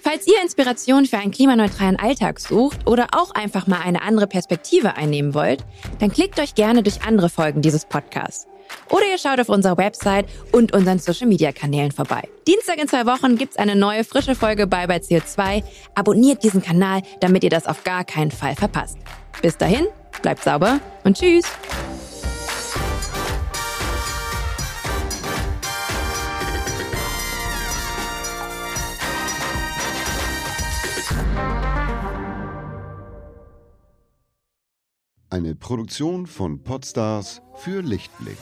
[0.00, 4.96] Falls ihr Inspiration für einen klimaneutralen Alltag sucht oder auch einfach mal eine andere Perspektive
[4.96, 5.64] einnehmen wollt,
[5.98, 8.46] dann klickt euch gerne durch andere Folgen dieses Podcasts.
[8.90, 12.28] Oder ihr schaut auf unserer Website und unseren Social-Media-Kanälen vorbei.
[12.46, 15.62] Dienstag in zwei Wochen gibt's eine neue frische Folge bei bei CO2.
[15.94, 18.98] Abonniert diesen Kanal, damit ihr das auf gar keinen Fall verpasst.
[19.42, 19.86] Bis dahin,
[20.20, 21.44] bleibt sauber und tschüss!
[35.30, 38.38] Eine Produktion von Podstars für Lichtblick.